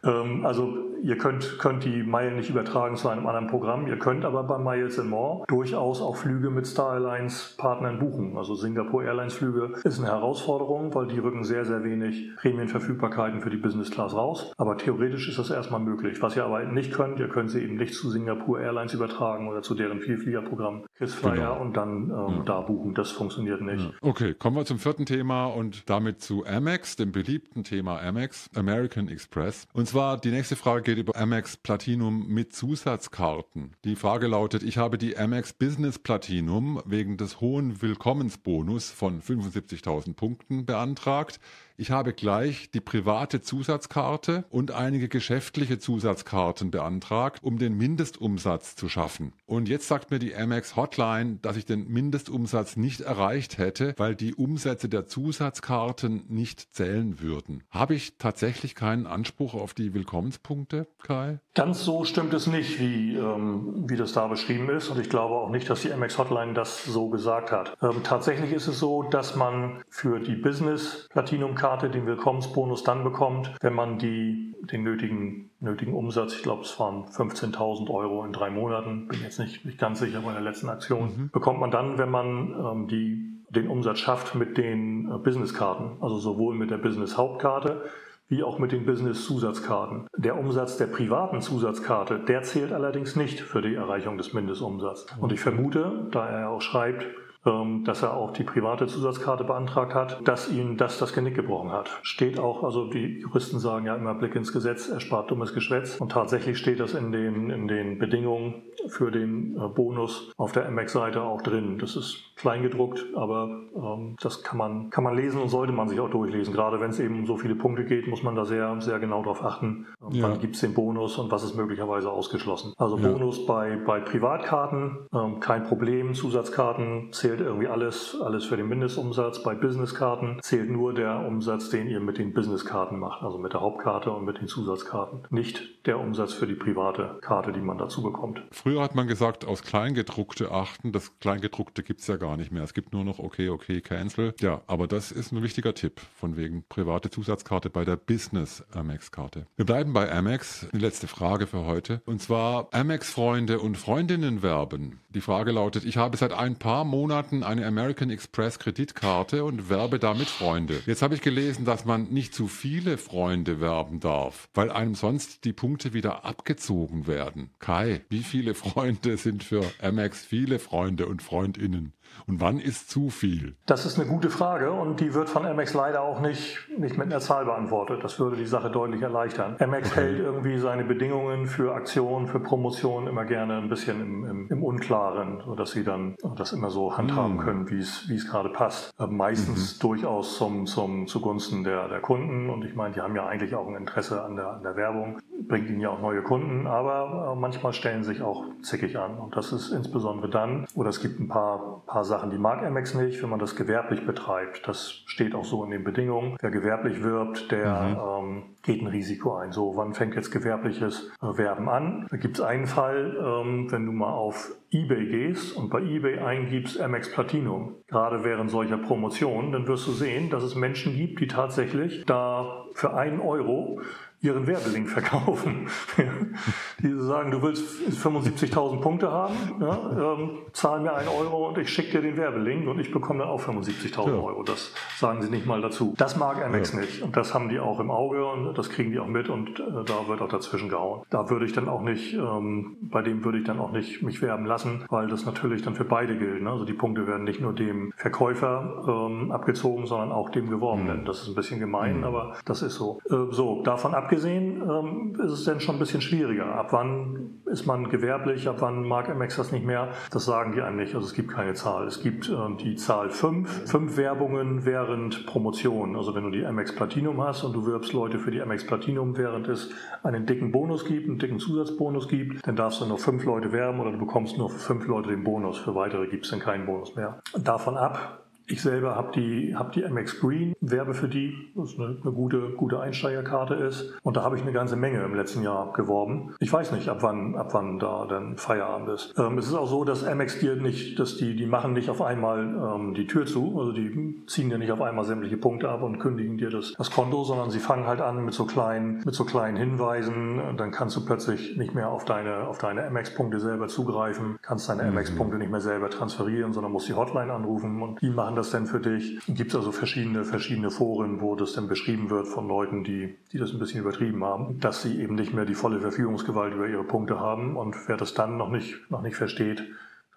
Ähm, 0.04 0.46
also 0.46 0.92
ihr 1.04 1.18
könnt, 1.18 1.58
könnt 1.60 1.84
die 1.84 2.04
Meilen 2.04 2.36
nicht 2.36 2.50
übertragen 2.50 2.96
zu 2.96 3.10
einem 3.10 3.26
anderen 3.26 3.48
Programm. 3.48 3.88
Ihr 3.88 3.98
könnt 3.98 4.26
aber 4.26 4.44
bei 4.44 4.58
Miles 4.58 5.00
and 5.00 5.10
More 5.10 5.44
durchaus 5.48 6.02
auch 6.02 6.16
Flüge 6.16 6.50
mit 6.50 6.68
Star 6.68 6.94
Airlines 6.94 7.56
Partnern 7.58 8.00
buchen. 8.00 8.38
Also 8.38 8.56
Singapore 8.56 9.06
Airlines 9.06 9.34
Flüge 9.34 9.74
ist 9.84 10.00
eine 10.00 10.10
Herausforderung, 10.10 10.94
weil 10.94 11.08
die 11.08 11.20
rücken 11.20 11.44
sehr, 11.44 11.66
sehr 11.66 11.84
wenig 11.84 12.36
Prämienverfügbarkeiten 12.38 13.42
für 13.42 13.50
die 13.50 13.58
Business 13.58 13.92
Class 13.92 14.14
raus. 14.14 14.54
Aber 14.58 14.78
theoretisch 14.78 15.28
ist 15.28 15.40
das 15.40 15.50
erstmal 15.50 15.80
möglich. 15.80 16.22
Was 16.22 16.36
ihr 16.36 16.46
aber 16.46 16.64
nicht 16.66 16.94
könnt, 16.94 17.20
ihr 17.20 17.30
könnt 17.30 17.52
sie 17.52 17.62
eben 17.62 17.76
nicht 17.76 17.94
zu 17.94 18.10
Singapore 18.10 18.62
Airlines 18.62 18.94
übertragen 18.94 19.48
oder 19.48 19.62
zu 19.62 19.76
deren 19.76 20.00
Vielfliegerprogramm 20.00 20.86
KissFlyer 20.98 21.34
genau. 21.34 21.62
und 21.62 21.78
dann 21.78 22.04
ähm, 22.04 22.10
ja. 22.38 22.44
da 22.46 22.62
buchen. 22.62 22.94
Das 22.94 23.12
funktioniert 23.12 23.62
nicht. 23.62 23.84
Ja. 23.84 23.92
Okay, 24.02 24.34
kommen 24.34 24.56
wir 24.56 24.66
zum 24.66 24.80
vierten 24.80 25.06
Thema 25.06 25.48
und 25.48 25.90
damit 25.90 26.22
zu 26.22 26.46
Amex, 26.46 26.96
dem 26.96 27.12
beliebten 27.12 27.64
Thema 27.64 28.00
Amex, 28.00 28.50
American 28.56 29.08
Express. 29.08 29.68
Und 29.74 29.88
zwar 29.92 30.18
die 30.18 30.32
nächste 30.32 30.56
Frage 30.56 30.84
geht 30.84 31.00
über 31.00 31.18
Amex 31.18 31.58
Platinum 31.58 32.26
mit 32.30 32.54
Zusatzkarten. 32.54 33.74
Die 33.84 33.98
Frage 33.98 34.28
lautet, 34.28 34.64
ich 34.64 34.78
habe 34.78 34.98
die 34.98 35.18
Amex 35.18 35.52
Business 35.52 36.00
Platinum 36.00 36.82
wegen 36.86 37.18
des 37.18 37.42
hohen 37.42 37.82
Willkommensbonus 37.82 38.90
von 38.90 39.22
75.000 39.22 40.14
Punkten 40.14 40.66
beantragt. 40.66 41.42
Ich 41.82 41.90
habe 41.90 42.14
gleich 42.14 42.70
die 42.70 42.80
private 42.80 43.42
Zusatzkarte 43.42 44.46
und 44.52 44.70
einige 44.70 45.10
geschäftliche 45.10 45.80
Zusatzkarten 45.80 46.70
beantragt, 46.70 47.40
um 47.42 47.58
den 47.58 47.76
Mindestumsatz 47.76 48.76
zu 48.76 48.88
schaffen. 48.88 49.34
Und 49.48 49.68
jetzt 49.68 49.88
sagt 49.88 50.12
mir 50.12 50.20
die 50.20 50.36
Amex 50.36 50.76
Hotline, 50.76 51.40
dass 51.42 51.58
ich 51.58 51.66
den 51.66 51.88
Mindestumsatz 51.88 52.78
nicht 52.78 53.02
erreicht 53.02 53.58
hätte, 53.58 53.96
weil 53.98 54.14
die 54.14 54.36
Umsätze 54.36 54.90
der 54.90 55.08
Zusatzkarten 55.08 56.26
nicht 56.28 56.76
zählen 56.76 57.20
würden. 57.20 57.64
Habe 57.72 57.96
ich 57.96 58.20
tatsächlich 58.20 58.76
keinen 58.76 59.08
Anspruch 59.08 59.56
auf 59.56 59.74
die 59.74 59.96
Willkommenspunkte, 59.96 60.86
Kai? 61.02 61.40
Ganz 61.56 61.84
so 61.84 62.04
stimmt 62.04 62.36
es 62.36 62.46
nicht, 62.46 62.80
wie, 62.80 63.16
ähm, 63.16 63.90
wie 63.90 63.98
das 63.98 64.14
da 64.14 64.28
beschrieben 64.28 64.70
ist. 64.70 64.90
Und 64.90 65.00
ich 65.00 65.10
glaube 65.10 65.34
auch 65.34 65.50
nicht, 65.50 65.68
dass 65.68 65.82
die 65.82 65.92
Amex 65.92 66.20
Hotline 66.20 66.54
das 66.54 66.86
so 66.86 67.10
gesagt 67.10 67.52
hat. 67.52 67.76
Ähm, 67.82 68.04
tatsächlich 68.04 68.52
ist 68.52 68.68
es 68.68 68.78
so, 68.78 69.02
dass 69.02 69.36
man 69.36 69.82
für 69.90 70.20
die 70.20 70.36
Business 70.36 71.08
Platinum 71.10 71.56
Karte 71.72 71.88
Karte 71.88 71.98
den 71.98 72.06
Willkommensbonus 72.06 72.84
dann 72.84 73.06
bekommt, 73.06 73.56
wenn 73.62 73.74
man 73.74 73.98
die, 73.98 74.54
den 74.70 74.84
nötigen, 74.84 75.52
nötigen 75.62 75.94
Umsatz, 75.94 76.36
ich 76.36 76.44
glaube 76.44 76.64
es 76.64 76.78
waren 76.82 77.06
15.000 77.06 77.90
Euro 77.90 78.26
in 78.26 78.34
drei 78.34 78.50
Monaten, 78.50 79.08
bin 79.08 79.22
jetzt 79.22 79.40
nicht, 79.40 79.64
nicht 79.64 79.80
ganz 79.80 80.02
sicher 80.02 80.20
bei 80.20 80.34
der 80.34 80.42
letzten 80.42 80.68
Aktion, 80.68 81.06
mhm. 81.16 81.30
bekommt 81.32 81.62
man 81.62 81.72
dann, 81.72 81.98
wenn 81.98 82.10
man 82.12 82.54
ähm, 82.60 82.88
die, 82.90 83.42
den 83.50 83.70
Umsatz 83.70 84.00
schafft 84.00 84.36
mit 84.36 84.58
den 84.58 85.10
äh, 85.10 85.18
Businesskarten, 85.20 85.92
also 86.02 86.20
sowohl 86.20 86.56
mit 86.56 86.72
der 86.72 86.78
Business-Hauptkarte 86.78 87.86
wie 88.28 88.44
auch 88.44 88.60
mit 88.60 88.74
den 88.74 88.86
Business-Zusatzkarten. 88.86 90.08
Der 90.18 90.38
Umsatz 90.38 90.76
der 90.76 90.88
privaten 90.88 91.40
Zusatzkarte, 91.40 92.20
der 92.20 92.44
zählt 92.44 92.74
allerdings 92.74 93.16
nicht 93.16 93.40
für 93.40 93.62
die 93.62 93.76
Erreichung 93.76 94.18
des 94.18 94.34
Mindestumsatzes. 94.34 95.08
Und 95.20 95.32
ich 95.32 95.40
vermute, 95.40 96.08
da 96.12 96.28
er 96.28 96.50
auch 96.50 96.62
schreibt, 96.62 97.06
dass 97.44 98.04
er 98.04 98.14
auch 98.16 98.34
die 98.34 98.44
private 98.44 98.86
Zusatzkarte 98.86 99.44
beantragt 99.44 99.96
hat, 99.96 100.28
dass 100.28 100.52
ihn 100.52 100.78
das 100.78 101.00
das 101.00 101.14
Genick 101.14 101.36
gebrochen 101.36 101.72
hat. 101.72 101.90
Steht 102.04 102.40
auch, 102.40 102.64
also 102.64 102.86
die 102.86 103.20
Juristen 103.22 103.60
sagen 103.60 103.86
ja 103.86 103.96
immer 103.96 104.14
Blick 104.14 104.36
ins 104.36 104.54
Gesetz, 104.54 104.90
erspart 104.90 105.32
dummes 105.32 105.54
Geschwätz. 105.54 105.98
Und 106.00 106.12
tatsächlich 106.12 106.58
steht 106.58 106.80
das 106.80 106.94
in 106.94 107.12
den, 107.12 107.50
in 107.50 107.68
den 107.68 107.98
Bedingungen 107.98 108.64
für 108.88 109.12
den 109.12 109.56
äh, 109.58 109.68
Bonus 109.68 110.32
auf 110.38 110.52
der 110.52 110.70
MX-Seite 110.70 111.22
auch 111.24 111.42
drin. 111.42 111.78
Das 111.80 111.96
ist 111.96 112.36
kleingedruckt, 112.36 113.06
aber 113.16 113.50
ähm, 113.76 114.16
das 114.22 114.44
kann 114.44 114.58
man, 114.58 114.90
kann 114.90 115.04
man 115.04 115.16
lesen 115.16 115.42
und 115.42 115.50
sollte 115.50 115.74
man 115.74 115.88
sich 115.88 116.00
auch 116.00 116.10
durchlesen. 116.10 116.54
Gerade 116.54 116.80
wenn 116.80 116.92
es 116.92 117.00
eben 117.00 117.20
um 117.20 117.26
so 117.26 117.38
viele 117.38 117.56
Punkte 117.56 117.86
geht, 117.86 118.08
muss 118.08 118.24
man 118.24 118.36
da 118.36 118.46
sehr, 118.46 118.80
sehr 118.82 119.00
genau 119.00 119.22
darauf 119.22 119.44
achten, 119.44 119.88
ähm, 120.02 120.12
ja. 120.12 120.24
wann 120.24 120.40
gibt 120.40 120.56
es 120.56 120.62
den 120.62 120.74
Bonus 120.74 121.18
und 121.18 121.32
was 121.32 121.44
ist 121.44 121.56
möglicherweise 121.56 122.12
ausgeschlossen. 122.12 122.74
Also 122.78 122.98
ja. 122.98 123.12
Bonus 123.12 123.46
bei, 123.46 123.78
bei 123.78 124.00
Privatkarten, 124.00 125.08
ähm, 125.14 125.40
kein 125.40 125.64
Problem. 125.64 126.14
Zusatzkarten 126.14 127.10
zählt 127.12 127.31
irgendwie 127.40 127.68
alles, 127.68 128.18
alles 128.22 128.46
für 128.46 128.58
den 128.58 128.68
Mindestumsatz. 128.68 129.44
Bei 129.44 129.56
Businesskarten 129.56 130.40
zählt 130.42 130.70
nur 130.70 130.94
der 130.94 131.26
Umsatz, 131.26 131.70
den 131.70 131.88
ihr 131.88 132.00
mit 132.00 132.18
den 132.18 132.34
Businesskarten 132.34 133.00
macht, 133.00 133.24
also 133.24 133.38
mit 133.38 133.54
der 133.54 133.62
Hauptkarte 133.62 134.12
und 134.12 134.26
mit 134.26 134.40
den 134.40 134.48
Zusatzkarten. 134.48 135.22
Nicht 135.30 135.86
der 135.86 136.00
Umsatz 136.00 136.34
für 136.34 136.48
die 136.48 136.56
private 136.56 137.18
Karte, 137.22 137.52
die 137.54 137.62
man 137.62 137.78
dazu 137.78 138.04
bekommt. 138.04 138.44
Früher 138.52 138.82
hat 138.82 138.96
man 138.96 139.08
gesagt, 139.08 139.46
aus 139.46 139.64
Kleingedruckte 139.64 140.52
achten. 140.52 140.92
Das 140.92 141.20
Kleingedruckte 141.20 141.84
gibt 141.84 142.02
es 142.02 142.08
ja 142.08 142.18
gar 142.18 142.38
nicht 142.38 142.52
mehr. 142.52 142.64
Es 142.64 142.74
gibt 142.74 142.94
nur 142.94 143.04
noch 143.04 143.20
okay, 143.20 143.50
okay, 143.50 143.82
cancel. 143.82 144.34
Ja, 144.40 144.62
aber 144.68 144.88
das 144.88 145.12
ist 145.12 145.32
ein 145.32 145.42
wichtiger 145.42 145.74
Tipp 145.74 146.02
von 146.16 146.38
wegen 146.38 146.64
private 146.68 147.10
Zusatzkarte 147.10 147.70
bei 147.70 147.86
der 147.86 147.96
Business 147.96 148.64
Amex-Karte. 148.74 149.46
Wir 149.56 149.66
bleiben 149.66 149.94
bei 149.94 150.12
Amex. 150.12 150.68
Die 150.74 150.80
letzte 150.80 151.08
Frage 151.08 151.48
für 151.48 151.66
heute. 151.66 152.02
Und 152.06 152.22
zwar 152.22 152.68
Amex-Freunde 152.72 153.60
und 153.60 153.78
Freundinnen 153.78 154.44
werben. 154.44 155.00
Die 155.10 155.22
Frage 155.22 155.52
lautet, 155.52 155.86
ich 155.86 155.98
habe 155.98 156.18
seit 156.18 156.34
ein 156.34 156.56
paar 156.56 156.86
Monaten 156.86 157.21
eine 157.44 157.66
American 157.66 158.10
Express 158.10 158.58
Kreditkarte 158.58 159.44
und 159.44 159.70
werbe 159.70 160.00
damit 160.00 160.28
Freunde. 160.28 160.82
Jetzt 160.86 161.02
habe 161.02 161.14
ich 161.14 161.22
gelesen, 161.22 161.66
dass 161.66 161.86
man 161.86 162.10
nicht 162.10 162.34
zu 162.34 162.48
viele 162.48 162.98
Freunde 162.98 163.62
werben 163.62 164.00
darf, 164.00 164.50
weil 164.54 164.72
einem 164.72 164.96
sonst 164.96 165.46
die 165.46 165.54
Punkte 165.54 165.94
wieder 165.94 166.26
abgezogen 166.26 167.08
werden. 167.08 167.52
Kai, 167.60 168.02
wie 168.10 168.24
viele 168.24 168.56
Freunde 168.56 169.18
sind 169.18 169.44
für 169.44 169.64
Amex 169.82 170.26
viele 170.26 170.60
Freunde 170.60 171.06
und 171.06 171.22
Freundinnen? 171.22 171.94
Und 172.28 172.42
wann 172.42 172.60
ist 172.60 172.90
zu 172.90 173.10
viel? 173.10 173.56
Das 173.66 173.86
ist 173.86 174.00
eine 174.00 174.08
gute 174.08 174.30
Frage 174.30 174.72
und 174.72 175.00
die 175.00 175.14
wird 175.14 175.30
von 175.30 175.46
Amex 175.46 175.74
leider 175.74 176.02
auch 176.02 176.22
nicht, 176.22 176.58
nicht 176.78 176.98
mit 176.98 177.08
einer 177.08 177.20
Zahl 177.20 177.46
beantwortet. 177.46 178.04
Das 178.04 178.20
würde 178.20 178.36
die 178.36 178.46
Sache 178.46 178.70
deutlich 178.70 179.02
erleichtern. 179.02 179.56
Amex 179.60 179.92
okay. 179.92 180.02
hält 180.02 180.20
irgendwie 180.20 180.58
seine 180.58 180.84
Bedingungen 180.84 181.48
für 181.48 181.74
Aktionen, 181.74 182.28
für 182.28 182.40
Promotionen 182.40 183.08
immer 183.08 183.26
gerne 183.26 183.58
ein 183.58 183.70
bisschen 183.70 184.02
im, 184.02 184.26
im, 184.26 184.48
im 184.50 184.64
Unklaren, 184.64 185.42
sodass 185.46 185.72
sie 185.72 185.84
dann 185.84 186.16
das 186.36 186.54
immer 186.54 186.70
so 186.70 186.98
handhaben 186.98 187.36
mhm. 187.36 187.40
können, 187.40 187.70
wie 187.70 187.80
es, 187.80 188.28
gerade 188.30 188.50
passt. 188.50 188.94
Äh, 189.00 189.08
meistens 189.08 189.76
mhm. 189.76 189.82
durchaus 189.82 190.38
zum, 190.38 190.66
zum, 190.66 191.08
zugunsten 191.08 191.64
der, 191.64 191.88
der 191.88 192.00
Kunden 192.00 192.50
und 192.50 192.64
ich 192.64 192.76
meine, 192.76 192.94
die 192.94 193.02
haben 193.02 193.16
ja 193.16 193.26
eigentlich 193.26 193.56
auch 193.56 193.68
ein 193.68 193.76
Interesse 193.76 194.24
an 194.24 194.36
der, 194.36 194.48
an 194.48 194.64
der 194.64 194.76
Werbung, 194.76 195.20
bringt 195.48 195.70
ihnen 195.70 195.82
ja 195.82 195.90
auch 195.90 196.02
neue 196.02 196.22
Kunden, 196.22 196.68
aber 196.68 197.34
äh, 197.34 197.40
manchmal 197.40 197.74
stellen 197.74 198.04
sich 198.04 198.22
auch 198.22 198.46
zickig 198.62 198.98
an 198.98 199.18
und 199.18 199.36
das 199.36 199.52
ist 199.52 199.72
insbesondere 199.72 200.30
dann, 200.30 200.66
oder 200.76 200.90
es 200.90 201.02
gibt 201.02 201.20
ein 201.20 201.28
paar, 201.28 201.84
paar 201.88 202.01
Sachen, 202.04 202.32
die 202.32 202.38
mag 202.38 202.64
Amex 202.64 202.94
nicht, 202.96 203.22
wenn 203.22 203.30
man 203.30 203.40
das 203.40 203.56
gewerblich 203.56 204.06
betreibt. 204.06 204.68
Das 204.68 204.92
steht 205.06 205.36
auch 205.36 205.46
so 205.46 205.64
in 205.64 205.72
den 205.72 205.84
Bedingungen. 205.84 206.38
Wer 206.40 206.52
gewerblich 206.52 207.04
wirbt, 207.04 207.52
der 207.52 207.82
mhm. 207.82 208.28
ähm, 208.28 208.44
geht 208.64 208.82
ein 208.82 208.88
Risiko 208.88 209.36
ein. 209.36 209.52
So, 209.52 209.76
wann 209.76 209.94
fängt 209.94 210.16
jetzt 210.16 210.32
gewerbliches 210.32 211.12
äh, 211.22 211.38
Werben 211.38 211.70
an? 211.70 212.08
Da 212.10 212.18
gibt 212.18 212.38
es 212.38 212.42
einen 212.42 212.68
Fall, 212.68 213.18
ähm, 213.18 213.72
wenn 213.72 213.86
du 213.86 213.92
mal 213.92 214.14
auf 214.14 214.52
eBay 214.72 215.06
gehst 215.06 215.56
und 215.56 215.70
bei 215.70 215.82
eBay 215.82 216.20
eingibst 216.20 216.80
Amex 216.80 217.12
Platinum, 217.12 217.76
gerade 217.88 218.24
während 218.24 218.50
solcher 218.50 218.78
Promotionen, 218.78 219.52
dann 219.52 219.68
wirst 219.68 219.88
du 219.88 219.92
sehen, 219.92 220.30
dass 220.30 220.44
es 220.44 220.56
Menschen 220.56 220.96
gibt, 220.96 221.20
die 221.20 221.28
tatsächlich 221.28 222.06
da 222.06 222.66
für 222.74 222.94
einen 222.94 223.20
Euro 223.20 223.82
ihren 224.22 224.46
Werbelink 224.46 224.88
verkaufen. 224.90 225.68
die 226.80 226.94
sagen, 227.00 227.32
du 227.32 227.42
willst 227.42 227.66
75.000 227.90 228.80
Punkte 228.80 229.12
haben, 229.12 229.36
ja, 229.60 230.14
ähm, 230.14 230.30
zahl 230.54 230.80
mir 230.82 230.94
einen 230.94 231.08
Euro 231.08 231.50
und 231.50 231.58
ich 231.58 231.70
schicke 231.70 231.94
dir 231.94 232.02
den 232.02 232.18
Werbelink 232.18 232.68
und 232.68 232.80
ich 232.80 232.92
bekomme 232.92 233.20
dann 233.20 233.30
auch 233.30 233.42
75.000 233.42 234.08
ja. 234.08 234.14
Euro. 234.14 234.44
Das 234.44 234.74
sagen 234.98 235.22
sie 235.24 235.30
nicht 235.30 235.48
mal 235.48 235.62
dazu. 235.62 235.96
Das 235.98 236.18
mag 236.18 236.44
Amex 236.44 236.74
ja. 236.74 236.82
nicht 236.82 237.02
und 237.02 237.18
das 237.18 237.34
haben 237.34 237.50
die 237.50 237.60
auch 237.60 237.80
im 237.80 237.90
Auge 237.90 238.24
und 238.26 238.56
das 238.58 238.70
kriegen 238.70 238.92
die 238.92 239.00
auch 239.00 239.08
mit 239.08 239.28
und 239.28 239.60
äh, 239.60 239.64
da 239.86 240.08
wird 240.08 240.22
auch 240.22 240.30
dazwischen 240.30 240.70
gehauen. 240.70 241.02
Da 241.10 241.30
würde 241.32 241.46
ich 241.46 241.54
dann 241.54 241.68
auch 241.68 241.82
nicht, 241.82 242.14
ähm, 242.14 242.78
bei 242.82 243.02
dem 243.02 243.26
würde 243.26 243.40
ich 243.40 243.44
dann 243.44 243.60
auch 243.60 243.72
nicht 243.72 244.04
mich 244.04 244.22
werben 244.22 244.46
lassen, 244.46 244.86
weil 244.90 245.08
das 245.08 245.26
natürlich 245.26 245.64
dann 245.64 245.74
für 245.74 245.86
beide 245.86 246.16
gilt. 246.16 246.44
Ne? 246.44 246.52
Also 246.52 246.66
die 246.66 246.74
Punkte 246.74 247.08
werden 247.08 247.24
nicht 247.24 247.42
nur 247.42 247.54
dem 247.54 247.92
Verkäufer 247.96 248.84
ähm, 248.88 249.32
abgezogen, 249.32 249.88
sondern 249.88 250.12
auch 250.12 250.30
dem 250.30 250.50
Geworbenen. 250.50 251.02
Mhm. 251.02 251.06
Das 251.06 251.24
ist 251.24 251.30
ein 251.30 251.36
bisschen 251.36 251.60
gemein, 251.60 251.98
mhm. 251.98 252.04
aber 252.04 252.36
das 252.46 252.62
ist 252.62 252.76
so. 252.76 253.00
Äh, 253.10 253.32
so, 253.32 253.64
davon 253.64 253.96
ab 253.96 254.11
abgesehen 254.12 254.62
ähm, 254.62 255.16
ist 255.24 255.32
es 255.32 255.46
denn 255.46 255.62
schon 255.62 255.76
ein 255.76 255.80
bisschen 255.80 256.02
schwieriger. 256.02 256.54
Ab 256.56 256.68
wann 256.72 257.42
ist 257.46 257.66
man 257.66 257.90
gewerblich, 257.90 258.50
ab 258.50 258.58
wann 258.60 258.86
mag 258.86 259.08
MX 259.08 259.38
das 259.38 259.52
nicht 259.54 259.66
mehr? 259.66 259.94
Das 260.12 260.26
sagen 260.26 260.52
die 260.52 260.62
einem 260.62 260.76
nicht. 260.76 260.96
Also 260.96 261.08
es 261.08 261.14
gibt 261.14 261.32
keine 261.32 261.54
Zahl. 261.54 261.88
Es 261.88 262.02
gibt 262.02 262.28
äh, 262.28 262.36
die 262.60 262.76
Zahl 262.76 263.10
5, 263.10 263.70
5 263.70 263.96
Werbungen 263.96 264.66
während 264.66 265.26
Promotion. 265.28 265.96
Also 265.96 266.14
wenn 266.14 266.24
du 266.24 266.30
die 266.30 266.44
MX 266.44 266.76
Platinum 266.76 267.22
hast 267.22 267.46
und 267.46 267.54
du 267.54 267.66
wirbst 267.66 267.94
Leute 267.94 268.20
für 268.20 268.32
die 268.32 268.44
MX 268.44 268.68
Platinum, 268.68 269.18
während 269.18 269.48
es 269.48 269.70
einen 270.04 270.26
dicken 270.26 270.52
Bonus 270.52 270.84
gibt, 270.84 271.08
einen 271.08 271.18
dicken 271.18 271.40
Zusatzbonus 271.40 272.10
gibt, 272.10 272.46
dann 272.46 272.58
darfst 272.58 272.82
du 272.82 272.86
nur 272.86 272.98
5 272.98 273.24
Leute 273.24 273.54
werben 273.54 273.80
oder 273.80 273.94
du 273.94 273.98
bekommst 273.98 274.38
nur 274.38 274.50
für 274.50 274.60
5 274.60 274.88
Leute 274.88 275.10
den 275.10 275.24
Bonus. 275.24 275.58
Für 275.58 275.74
weitere 275.74 276.08
gibt 276.08 276.26
es 276.26 276.32
dann 276.32 276.42
keinen 276.42 276.66
Bonus 276.66 276.98
mehr. 276.98 277.22
Davon 277.34 277.78
ab 277.78 278.26
Ich 278.52 278.62
selber 278.62 278.96
habe 278.96 279.14
die, 279.16 279.56
hab 279.56 279.72
die 279.72 279.82
MX 279.82 280.20
Green, 280.20 280.54
werbe 280.60 280.94
für 280.94 281.08
die, 281.08 281.52
was 281.56 281.80
eine, 281.80 281.98
eine 282.02 282.12
gute, 282.12 282.50
gute 282.58 282.82
Einsteigerkarte 282.82 283.54
ist. 283.54 283.94
Und 284.04 284.18
da 284.18 284.24
habe 284.24 284.36
ich 284.36 284.42
eine 284.42 284.52
ganze 284.52 284.76
Menge 284.76 285.02
im 285.04 285.16
letzten 285.16 285.42
Jahr 285.42 285.72
geworben. 285.72 286.36
Ich 286.40 286.52
weiß 286.52 286.74
nicht, 286.74 286.90
ab 286.90 286.98
wann, 287.00 287.36
ab 287.36 287.54
wann 287.54 287.80
da 287.80 288.06
dann 288.06 288.38
Feierabend 288.38 288.90
ist. 288.90 289.14
Ähm, 289.18 289.38
es 289.38 289.48
ist 289.48 289.54
auch 289.54 289.68
so, 289.68 289.86
dass 289.86 290.04
MX 290.04 290.40
dir 290.40 290.58
nicht, 290.58 291.00
dass 291.00 291.16
die, 291.16 291.38
die 291.38 291.46
machen 291.46 291.72
nicht 291.72 291.90
auf 291.90 292.02
einmal 292.02 292.42
ähm, 292.42 292.94
die 292.94 293.08
Tür 293.08 293.26
zu, 293.26 293.58
also 293.58 293.72
die 293.72 294.22
ziehen 294.28 294.50
dir 294.50 294.58
nicht 294.58 294.72
auf 294.74 294.82
einmal 294.82 295.06
sämtliche 295.06 295.38
Punkte 295.38 295.70
ab 295.70 295.82
und 295.82 296.00
kündigen 296.00 296.38
dir 296.38 296.50
das, 296.50 296.74
das 296.78 296.92
Konto, 296.92 297.24
sondern 297.24 297.52
sie 297.52 297.60
fangen 297.60 297.88
halt 297.88 298.02
an 298.02 298.26
mit 298.26 298.34
so 298.34 298.44
kleinen, 298.44 299.02
mit 299.06 299.16
so 299.16 299.24
kleinen 299.24 299.56
Hinweisen. 299.56 300.58
Dann 300.58 300.72
kannst 300.72 300.98
du 300.98 301.06
plötzlich 301.06 301.56
nicht 301.56 301.74
mehr 301.74 301.90
auf 301.90 302.04
deine, 302.04 302.50
auf 302.50 302.58
deine 302.58 302.90
MX-Punkte 302.90 303.40
selber 303.40 303.70
zugreifen, 303.70 304.40
kannst 304.42 304.68
deine 304.68 304.84
mhm. 304.84 304.98
MX-Punkte 304.98 305.38
nicht 305.38 305.52
mehr 305.52 305.62
selber 305.62 305.90
transferieren, 305.90 306.52
sondern 306.52 306.74
musst 306.74 306.90
die 306.90 306.96
Hotline 306.96 307.32
anrufen 307.32 307.82
und 307.82 308.02
die 308.02 308.10
machen 308.10 308.36
das 308.36 308.41
dann 308.50 308.66
für 308.66 308.80
dich. 308.80 309.20
Gibt 309.28 309.52
es 309.52 309.56
also 309.56 309.72
verschiedene, 309.72 310.26
verschiedene 310.26 310.72
Foren, 310.72 311.22
wo 311.22 311.36
das 311.36 311.54
dann 311.54 311.68
beschrieben 311.68 312.10
wird 312.10 312.28
von 312.28 312.48
Leuten, 312.48 312.84
die, 312.84 313.16
die 313.32 313.38
das 313.38 313.52
ein 313.54 313.60
bisschen 313.60 313.82
übertrieben 313.82 314.24
haben, 314.24 314.60
dass 314.60 314.82
sie 314.82 315.00
eben 315.00 315.16
nicht 315.16 315.34
mehr 315.34 315.46
die 315.46 315.54
volle 315.54 315.80
Verfügungsgewalt 315.80 316.54
über 316.56 316.68
ihre 316.68 316.84
Punkte 316.84 317.20
haben 317.20 317.56
und 317.56 317.76
wer 317.88 317.98
das 317.98 318.14
dann 318.14 318.38
noch 318.38 318.50
nicht, 318.50 318.90
noch 318.90 319.02
nicht 319.02 319.16
versteht, 319.16 319.64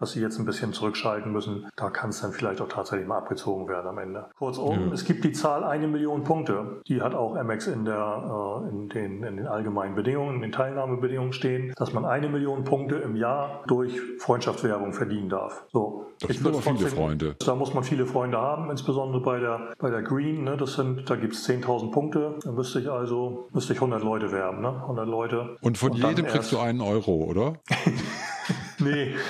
dass 0.05 0.13
sie 0.13 0.21
jetzt 0.21 0.39
ein 0.39 0.45
bisschen 0.45 0.75
zurückschalten 0.75 1.33
müssen. 1.33 1.67
Da 1.77 1.89
kann 1.89 2.11
es 2.11 2.21
dann 2.21 2.33
vielleicht 2.33 2.61
auch 2.61 2.69
tatsächlich 2.69 3.09
mal 3.09 3.17
abgezogen 3.17 3.69
werden 3.69 3.87
am 3.87 3.97
Ende. 3.97 4.27
Kurzum, 4.37 4.89
ja. 4.89 4.93
es 4.93 5.07
gibt 5.07 5.25
die 5.25 5.33
Zahl 5.33 5.65
eine 5.65 5.89
Million 5.89 6.25
Punkte. 6.25 6.83
Die 6.87 7.01
hat 7.01 7.15
auch 7.15 7.37
Amex 7.37 7.69
in, 7.69 7.87
der, 7.87 7.95
äh, 7.97 8.69
in, 8.69 8.91
den, 8.91 9.23
in 9.23 9.39
den 9.39 9.47
allgemeinen 9.47 9.95
Bedingungen, 9.95 10.35
in 10.35 10.43
den 10.43 10.53
Teilnahmebedingungen 10.53 11.33
stehen, 11.33 11.73
dass 11.79 11.95
man 11.95 12.05
eine 12.05 12.29
Million 12.29 12.65
Punkte 12.65 12.97
im 12.97 13.17
Jahr 13.17 13.63
durch 13.67 13.99
Freundschaftswerbung 14.19 14.93
verdienen 14.93 15.31
darf. 15.31 15.65
So. 15.73 16.05
Das 16.21 16.31
ich 16.31 16.39
sind 16.39 16.49
aber 16.49 16.61
viele 16.61 16.89
Freunde. 16.91 17.37
Da 17.39 17.55
muss 17.55 17.73
man 17.73 17.83
viele 17.83 18.05
Freunde 18.05 18.37
haben, 18.37 18.71
insbesondere 18.71 19.23
bei 19.23 19.41
der, 19.41 19.73
bei 19.79 19.89
der 19.89 20.03
Green. 20.03 20.45
Ne, 20.45 20.59
das 20.59 20.75
sind, 20.75 21.09
da 21.09 21.17
gibt 21.17 21.33
es 21.33 21.49
10.000 21.49 21.91
Punkte. 21.93 22.39
Da 22.45 22.53
müsste 22.53 22.79
ich 22.79 22.91
also 22.91 23.49
müsste 23.53 23.73
ich 23.73 23.79
100 23.79 24.03
Leute 24.03 24.31
werben. 24.33 24.61
Ne? 24.61 24.69
100 24.69 25.09
Leute. 25.09 25.57
Und 25.63 25.79
von 25.79 25.93
Und 25.93 25.97
jedem 25.97 26.27
kriegst 26.27 26.53
du 26.53 26.59
einen 26.59 26.83
Euro, 26.83 27.25
oder? 27.25 27.55
Nee. 28.79 29.15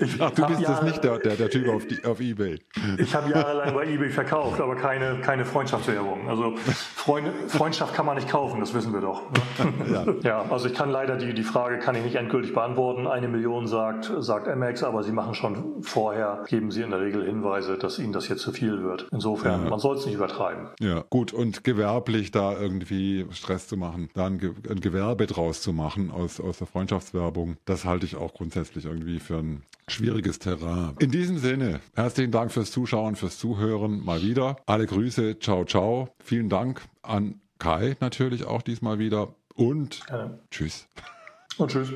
Ich 0.00 0.18
du 0.18 0.46
bist 0.46 0.60
Jahre, 0.60 0.62
das 0.62 0.82
nicht 0.82 1.04
der, 1.04 1.18
der, 1.18 1.36
der 1.36 1.50
Typ 1.50 1.68
auf, 1.68 1.86
die, 1.86 2.04
auf 2.04 2.20
Ebay. 2.20 2.58
Ich 2.98 3.14
habe 3.14 3.30
jahrelang 3.30 3.74
bei 3.74 3.86
Ebay 3.86 4.10
verkauft, 4.10 4.60
aber 4.60 4.76
keine, 4.76 5.18
keine 5.20 5.44
Freundschaftswerbung. 5.44 6.28
Also 6.28 6.54
Freund, 6.56 7.28
Freundschaft 7.48 7.94
kann 7.94 8.06
man 8.06 8.16
nicht 8.16 8.28
kaufen, 8.28 8.60
das 8.60 8.74
wissen 8.74 8.92
wir 8.92 9.00
doch. 9.00 9.22
Ja. 9.90 10.06
ja. 10.22 10.44
also 10.50 10.68
ich 10.68 10.74
kann 10.74 10.90
leider 10.90 11.16
die, 11.16 11.34
die 11.34 11.42
Frage 11.42 11.78
kann 11.78 11.94
ich 11.94 12.02
nicht 12.02 12.16
endgültig 12.16 12.54
beantworten. 12.54 13.06
Eine 13.06 13.28
Million 13.28 13.66
sagt, 13.66 14.12
sagt 14.18 14.46
MX, 14.46 14.84
aber 14.84 15.02
sie 15.02 15.12
machen 15.12 15.34
schon 15.34 15.82
vorher, 15.82 16.44
geben 16.48 16.70
sie 16.70 16.82
in 16.82 16.90
der 16.90 17.00
Regel 17.00 17.24
Hinweise, 17.24 17.78
dass 17.78 17.98
ihnen 17.98 18.12
das 18.12 18.28
jetzt 18.28 18.42
zu 18.42 18.52
viel 18.52 18.82
wird. 18.82 19.06
Insofern, 19.12 19.64
ja. 19.64 19.70
man 19.70 19.78
soll 19.78 19.96
es 19.96 20.06
nicht 20.06 20.14
übertreiben. 20.14 20.68
Ja, 20.80 21.04
gut. 21.10 21.32
Und 21.32 21.64
gewerblich 21.64 22.30
da 22.30 22.58
irgendwie 22.58 23.26
Stress 23.32 23.68
zu 23.68 23.76
machen, 23.76 24.08
da 24.14 24.26
ein, 24.26 24.38
Gewerbe 24.38 25.26
draus 25.26 25.62
zu 25.62 25.72
machen 25.72 26.10
aus, 26.10 26.40
aus 26.40 26.58
der 26.58 26.66
Freundschaftswerbung, 26.66 27.56
das 27.64 27.84
halte 27.84 28.06
ich 28.06 28.16
auch 28.24 28.34
grundsätzlich 28.34 28.84
irgendwie 28.86 29.18
für 29.18 29.38
ein 29.38 29.62
schwieriges 29.88 30.38
Terrain. 30.38 30.96
In 30.98 31.10
diesem 31.10 31.38
Sinne, 31.38 31.80
herzlichen 31.94 32.32
Dank 32.32 32.52
fürs 32.52 32.70
Zuschauen, 32.70 33.16
fürs 33.16 33.38
Zuhören 33.38 34.04
mal 34.04 34.22
wieder. 34.22 34.56
Alle 34.66 34.86
Grüße, 34.86 35.38
ciao, 35.38 35.64
ciao. 35.64 36.08
Vielen 36.18 36.48
Dank 36.48 36.82
an 37.02 37.40
Kai 37.58 37.96
natürlich 38.00 38.44
auch 38.44 38.62
diesmal 38.62 38.98
wieder 38.98 39.34
und 39.54 40.00
ja. 40.10 40.38
tschüss. 40.50 40.88
Und 41.58 41.70
tschüss. 41.70 41.94